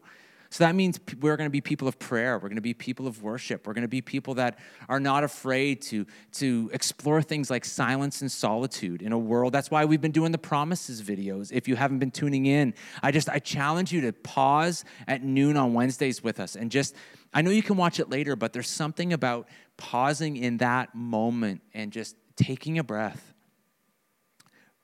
So 0.50 0.64
that 0.64 0.74
means 0.74 0.98
we're 1.20 1.36
going 1.36 1.46
to 1.46 1.52
be 1.52 1.60
people 1.60 1.88
of 1.88 1.98
prayer. 1.98 2.36
We're 2.36 2.48
going 2.48 2.56
to 2.56 2.62
be 2.62 2.72
people 2.72 3.06
of 3.06 3.22
worship. 3.22 3.66
We're 3.66 3.74
going 3.74 3.82
to 3.82 3.88
be 3.88 4.00
people 4.00 4.34
that 4.34 4.58
are 4.88 4.98
not 4.98 5.22
afraid 5.22 5.82
to, 5.82 6.06
to 6.34 6.70
explore 6.72 7.20
things 7.20 7.50
like 7.50 7.66
silence 7.66 8.22
and 8.22 8.32
solitude 8.32 9.02
in 9.02 9.12
a 9.12 9.18
world. 9.18 9.52
That's 9.52 9.70
why 9.70 9.84
we've 9.84 10.00
been 10.00 10.12
doing 10.12 10.32
the 10.32 10.38
promises 10.38 11.02
videos. 11.02 11.52
If 11.52 11.68
you 11.68 11.76
haven't 11.76 11.98
been 11.98 12.10
tuning 12.10 12.46
in, 12.46 12.72
I 13.02 13.10
just 13.10 13.28
I 13.28 13.40
challenge 13.40 13.92
you 13.92 14.00
to 14.02 14.12
pause 14.12 14.84
at 15.06 15.22
noon 15.22 15.58
on 15.58 15.74
Wednesdays 15.74 16.22
with 16.22 16.40
us 16.40 16.56
and 16.56 16.70
just 16.70 16.94
I 17.34 17.42
know 17.42 17.50
you 17.50 17.62
can 17.62 17.76
watch 17.76 18.00
it 18.00 18.08
later, 18.08 18.34
but 18.34 18.54
there's 18.54 18.70
something 18.70 19.12
about 19.12 19.48
pausing 19.76 20.38
in 20.38 20.56
that 20.58 20.94
moment 20.94 21.60
and 21.74 21.92
just 21.92 22.16
taking 22.36 22.78
a 22.78 22.84
breath. 22.84 23.34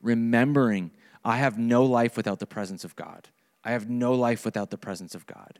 Remembering 0.02 0.90
I 1.24 1.38
have 1.38 1.58
no 1.58 1.84
life 1.84 2.18
without 2.18 2.38
the 2.38 2.46
presence 2.46 2.84
of 2.84 2.94
God. 2.96 3.28
I 3.64 3.72
have 3.72 3.88
no 3.88 4.12
life 4.12 4.44
without 4.44 4.70
the 4.70 4.78
presence 4.78 5.14
of 5.14 5.26
God. 5.26 5.58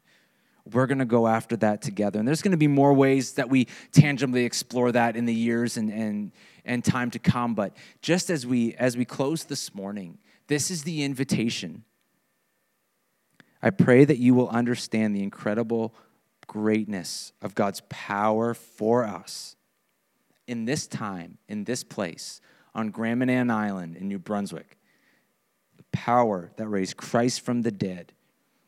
We're 0.71 0.87
going 0.87 0.99
to 0.99 1.05
go 1.05 1.27
after 1.27 1.57
that 1.57 1.83
together. 1.83 2.19
And 2.19 2.27
there's 2.27 2.43
going 2.43 2.53
to 2.53 2.59
be 2.59 2.69
more 2.69 2.95
ways 2.95 3.33
that 3.33 3.51
we 3.51 3.67
tangibly 3.93 4.45
explore 4.45 4.93
that 4.93 5.17
in 5.17 5.27
the 5.27 5.35
years 5.35 5.77
and, 5.77 5.90
and, 5.90 6.33
and 6.64 6.85
time 6.85 7.11
to 7.12 7.19
come. 7.19 7.55
But 7.55 7.77
just 8.01 8.31
as 8.31 8.47
we, 8.47 8.75
as 8.75 8.97
we 8.97 9.05
close 9.05 9.45
this 9.45 9.75
morning, 9.75 10.19
this 10.47 10.71
is 10.71 10.83
the 10.83 11.03
invitation. 11.03 11.85
I 13.62 13.71
pray 13.71 14.05
that 14.05 14.19
you 14.19 14.35
will 14.35 14.49
understand 14.49 15.14
the 15.14 15.23
incredible 15.23 15.95
greatness 16.47 17.33
of 17.43 17.55
God's 17.55 17.83
power 17.88 18.55
for 18.55 19.05
us 19.05 19.57
in 20.47 20.67
this 20.67 20.87
time, 20.87 21.38
in 21.49 21.64
this 21.64 21.83
place, 21.85 22.40
on 22.75 22.90
Grand 22.90 23.21
Manan 23.21 23.51
Island 23.51 23.97
in 23.97 24.09
New 24.09 24.19
Brunswick 24.19 24.79
power 25.94 26.50
that 26.57 26.66
raised 26.66 26.96
Christ 26.96 27.40
from 27.40 27.62
the 27.62 27.70
dead 27.70 28.12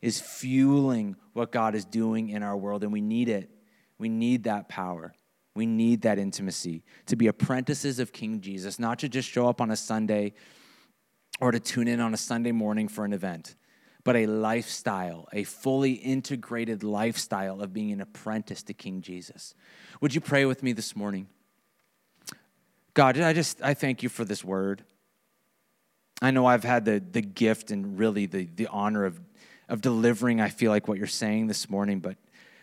is 0.01 0.21
fueling 0.21 1.17
what 1.33 1.51
God 1.51 1.75
is 1.75 1.85
doing 1.85 2.31
in 2.31 2.43
our 2.43 2.57
world, 2.57 2.85
and 2.85 2.93
we 2.93 3.01
need 3.01 3.29
it. 3.29 3.51
We 3.99 4.09
need 4.09 4.45
that 4.45 4.69
power. 4.69 5.13
We 5.55 5.67
need 5.67 6.03
that 6.03 6.19
intimacy 6.19 6.85
to 7.07 7.17
be 7.17 7.27
apprentices 7.27 7.99
of 7.99 8.13
King 8.13 8.41
Jesus, 8.41 8.79
not 8.79 9.01
to 9.01 9.09
just 9.09 9.29
show 9.29 9.49
up 9.49 9.61
on 9.61 9.71
a 9.71 9.77
Sunday 9.77 10.35
or 11.41 11.51
to 11.51 11.59
tune 11.59 11.89
in 11.89 11.99
on 11.99 12.15
a 12.15 12.17
Sunday 12.17 12.53
morning 12.53 12.89
for 12.89 13.05
an 13.05 13.13
event, 13.13 13.57
but 14.05 14.17
a 14.17 14.27
lifestyle, 14.27 15.27
a 15.33 15.45
fully 15.45 15.93
integrated 15.93 16.85
lifestyle 16.85 17.61
of 17.61 17.73
being 17.73 17.91
an 17.91 18.01
apprentice 18.01 18.63
to 18.65 18.75
King 18.75 19.01
Jesus. 19.01 19.55
Would 20.01 20.15
you 20.15 20.21
pray 20.21 20.45
with 20.45 20.63
me 20.63 20.73
this 20.73 20.95
morning? 20.95 21.27
God, 22.95 23.19
I 23.19 23.33
just 23.33 23.61
I 23.63 23.75
thank 23.75 24.03
you 24.03 24.09
for 24.09 24.25
this 24.25 24.45
word. 24.45 24.85
I 26.23 26.31
know 26.31 26.47
I've 26.47 26.65
had 26.65 26.85
the, 26.85 27.03
the 27.13 27.21
gift 27.21 27.71
and 27.71 27.99
really 27.99 28.27
the, 28.27 28.47
the 28.47 28.69
honor 28.69 29.05
of, 29.05 29.21
of 29.69 29.81
delivering, 29.81 30.41
I 30.41 30.49
feel 30.49 30.71
like, 30.71 30.89
what 30.89 30.99
you're 30.99 31.07
saying 31.07 31.47
this 31.47 31.69
morning, 31.69 32.01
but, 32.01 32.17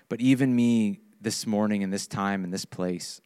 but 0.09 0.19
even 0.21 0.55
me 0.55 1.01
this 1.21 1.45
morning 1.45 1.83
in 1.83 1.89
this 1.89 2.07
time 2.07 2.43
in 2.43 2.49
this 2.49 2.65
place, 2.65 3.21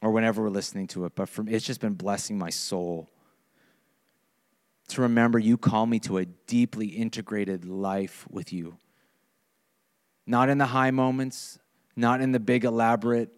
or 0.00 0.10
whenever 0.10 0.42
we're 0.42 0.50
listening 0.50 0.86
to 0.88 1.04
it, 1.04 1.14
but 1.14 1.28
from, 1.28 1.48
it's 1.48 1.64
just 1.64 1.80
been 1.80 1.94
blessing 1.94 2.38
my 2.38 2.50
soul 2.50 3.08
to 4.88 5.02
remember 5.02 5.38
you 5.38 5.56
call 5.56 5.86
me 5.86 5.98
to 6.00 6.18
a 6.18 6.24
deeply 6.24 6.86
integrated 6.86 7.64
life 7.64 8.26
with 8.30 8.52
you. 8.52 8.76
Not 10.26 10.48
in 10.48 10.58
the 10.58 10.66
high 10.66 10.90
moments, 10.90 11.58
not 11.96 12.20
in 12.20 12.32
the 12.32 12.40
big, 12.40 12.64
elaborate, 12.64 13.30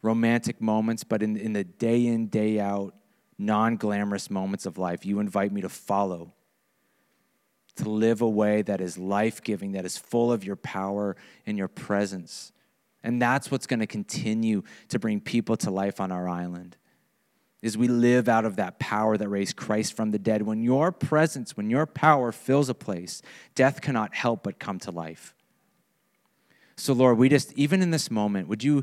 romantic 0.00 0.60
moments, 0.60 1.04
but 1.04 1.22
in, 1.22 1.36
in 1.36 1.52
the 1.52 1.64
day 1.64 2.06
in, 2.06 2.28
day 2.28 2.58
out 2.58 2.94
non 3.38 3.76
glamorous 3.76 4.30
moments 4.30 4.66
of 4.66 4.78
life, 4.78 5.04
you 5.04 5.20
invite 5.20 5.52
me 5.52 5.60
to 5.60 5.68
follow, 5.68 6.32
to 7.76 7.88
live 7.88 8.20
a 8.20 8.28
way 8.28 8.62
that 8.62 8.80
is 8.80 8.98
life 8.98 9.42
giving, 9.42 9.72
that 9.72 9.84
is 9.84 9.96
full 9.96 10.32
of 10.32 10.44
your 10.44 10.56
power 10.56 11.16
and 11.46 11.56
your 11.58 11.68
presence. 11.68 12.52
And 13.02 13.20
that's 13.20 13.50
what's 13.50 13.66
going 13.66 13.80
to 13.80 13.86
continue 13.86 14.62
to 14.88 14.98
bring 14.98 15.20
people 15.20 15.56
to 15.58 15.70
life 15.70 16.00
on 16.00 16.12
our 16.12 16.28
island. 16.28 16.76
Is 17.60 17.78
we 17.78 17.88
live 17.88 18.28
out 18.28 18.44
of 18.44 18.56
that 18.56 18.78
power 18.78 19.16
that 19.16 19.28
raised 19.28 19.56
Christ 19.56 19.94
from 19.94 20.10
the 20.10 20.18
dead. 20.18 20.42
When 20.42 20.62
your 20.62 20.90
presence, 20.90 21.56
when 21.56 21.70
your 21.70 21.86
power 21.86 22.32
fills 22.32 22.68
a 22.68 22.74
place, 22.74 23.22
death 23.54 23.80
cannot 23.80 24.14
help 24.14 24.42
but 24.42 24.58
come 24.58 24.78
to 24.80 24.90
life. 24.90 25.34
So, 26.76 26.92
Lord, 26.92 27.18
we 27.18 27.28
just, 27.28 27.52
even 27.52 27.82
in 27.82 27.90
this 27.90 28.10
moment, 28.10 28.48
would 28.48 28.64
you 28.64 28.82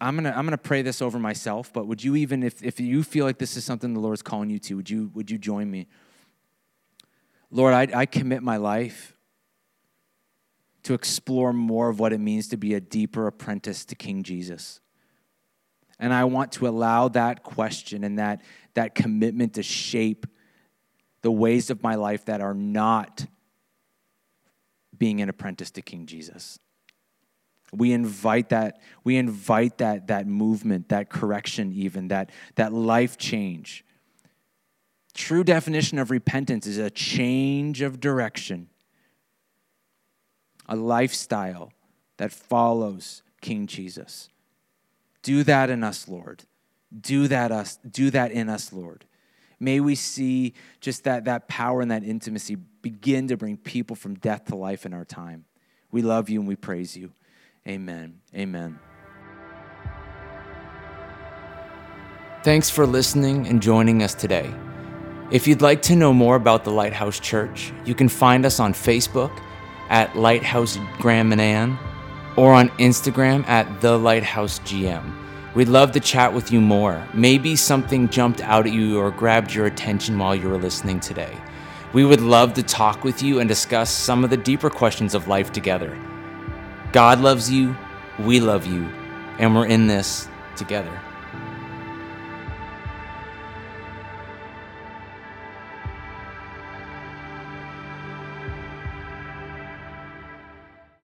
I'm 0.00 0.16
gonna 0.16 0.32
I'm 0.36 0.44
gonna 0.44 0.58
pray 0.58 0.82
this 0.82 1.02
over 1.02 1.18
myself, 1.18 1.72
but 1.72 1.86
would 1.86 2.02
you 2.02 2.16
even 2.16 2.42
if 2.42 2.62
if 2.62 2.80
you 2.80 3.02
feel 3.02 3.24
like 3.24 3.38
this 3.38 3.56
is 3.56 3.64
something 3.64 3.94
the 3.94 4.00
Lord's 4.00 4.22
calling 4.22 4.50
you 4.50 4.58
to, 4.60 4.76
would 4.76 4.90
you 4.90 5.10
would 5.14 5.30
you 5.30 5.38
join 5.38 5.70
me? 5.70 5.86
Lord, 7.50 7.74
I, 7.74 8.00
I 8.00 8.06
commit 8.06 8.42
my 8.42 8.58
life 8.58 9.14
to 10.82 10.94
explore 10.94 11.52
more 11.52 11.88
of 11.88 11.98
what 11.98 12.12
it 12.12 12.18
means 12.18 12.48
to 12.48 12.56
be 12.56 12.74
a 12.74 12.80
deeper 12.80 13.26
apprentice 13.26 13.84
to 13.86 13.94
King 13.94 14.22
Jesus. 14.22 14.80
And 15.98 16.14
I 16.14 16.24
want 16.24 16.52
to 16.52 16.68
allow 16.68 17.08
that 17.08 17.42
question 17.42 18.04
and 18.04 18.18
that, 18.18 18.42
that 18.74 18.94
commitment 18.94 19.54
to 19.54 19.62
shape 19.62 20.26
the 21.22 21.30
ways 21.30 21.70
of 21.70 21.82
my 21.82 21.96
life 21.96 22.26
that 22.26 22.40
are 22.40 22.54
not 22.54 23.26
being 24.96 25.20
an 25.20 25.28
apprentice 25.28 25.70
to 25.72 25.82
King 25.82 26.06
Jesus. 26.06 26.58
We 27.72 27.92
invite 27.92 28.48
that, 28.48 28.80
we 29.04 29.16
invite 29.16 29.78
that, 29.78 30.06
that 30.06 30.26
movement, 30.26 30.88
that 30.88 31.10
correction, 31.10 31.72
even, 31.72 32.08
that, 32.08 32.30
that 32.54 32.72
life 32.72 33.18
change. 33.18 33.84
True 35.14 35.44
definition 35.44 35.98
of 35.98 36.10
repentance 36.10 36.66
is 36.66 36.78
a 36.78 36.90
change 36.90 37.82
of 37.82 38.00
direction, 38.00 38.68
a 40.66 40.76
lifestyle 40.76 41.72
that 42.16 42.32
follows 42.32 43.22
King 43.40 43.66
Jesus. 43.66 44.28
Do 45.22 45.42
that 45.44 45.70
in 45.70 45.84
us, 45.84 46.08
Lord. 46.08 46.44
Do 46.98 47.28
that 47.28 47.52
us, 47.52 47.78
do 47.88 48.10
that 48.10 48.32
in 48.32 48.48
us, 48.48 48.72
Lord. 48.72 49.04
May 49.60 49.80
we 49.80 49.94
see 49.94 50.54
just 50.80 51.04
that, 51.04 51.24
that 51.24 51.48
power 51.48 51.80
and 51.80 51.90
that 51.90 52.04
intimacy 52.04 52.54
begin 52.54 53.28
to 53.28 53.36
bring 53.36 53.56
people 53.56 53.96
from 53.96 54.14
death 54.14 54.46
to 54.46 54.56
life 54.56 54.86
in 54.86 54.94
our 54.94 55.04
time. 55.04 55.44
We 55.90 56.02
love 56.02 56.28
you 56.28 56.38
and 56.38 56.48
we 56.48 56.56
praise 56.56 56.96
you. 56.96 57.12
Amen. 57.68 58.20
Amen. 58.34 58.78
Thanks 62.42 62.70
for 62.70 62.86
listening 62.86 63.46
and 63.46 63.60
joining 63.60 64.02
us 64.02 64.14
today. 64.14 64.54
If 65.30 65.46
you'd 65.46 65.60
like 65.60 65.82
to 65.82 65.96
know 65.96 66.14
more 66.14 66.36
about 66.36 66.64
the 66.64 66.70
Lighthouse 66.70 67.20
Church, 67.20 67.72
you 67.84 67.94
can 67.94 68.08
find 68.08 68.46
us 68.46 68.58
on 68.58 68.72
Facebook 68.72 69.38
at 69.90 70.16
Lighthouse 70.16 70.78
Grand 70.98 71.28
Manan 71.28 71.76
or 72.36 72.54
on 72.54 72.70
Instagram 72.78 73.46
at 73.46 73.82
The 73.82 73.98
Lighthouse 73.98 74.60
GM. 74.60 75.14
We'd 75.54 75.68
love 75.68 75.92
to 75.92 76.00
chat 76.00 76.32
with 76.32 76.50
you 76.50 76.60
more. 76.62 77.06
Maybe 77.12 77.56
something 77.56 78.08
jumped 78.08 78.40
out 78.40 78.66
at 78.66 78.72
you 78.72 78.98
or 78.98 79.10
grabbed 79.10 79.52
your 79.52 79.66
attention 79.66 80.18
while 80.18 80.34
you 80.34 80.48
were 80.48 80.58
listening 80.58 81.00
today. 81.00 81.36
We 81.92 82.04
would 82.04 82.20
love 82.20 82.54
to 82.54 82.62
talk 82.62 83.04
with 83.04 83.22
you 83.22 83.40
and 83.40 83.48
discuss 83.48 83.90
some 83.90 84.24
of 84.24 84.30
the 84.30 84.36
deeper 84.36 84.70
questions 84.70 85.14
of 85.14 85.28
life 85.28 85.52
together. 85.52 85.98
God 86.92 87.20
loves 87.20 87.50
you, 87.50 87.76
we 88.18 88.40
love 88.40 88.66
you, 88.66 88.84
and 89.38 89.54
we're 89.54 89.66
in 89.66 89.86
this 89.86 90.26
together. 90.56 91.00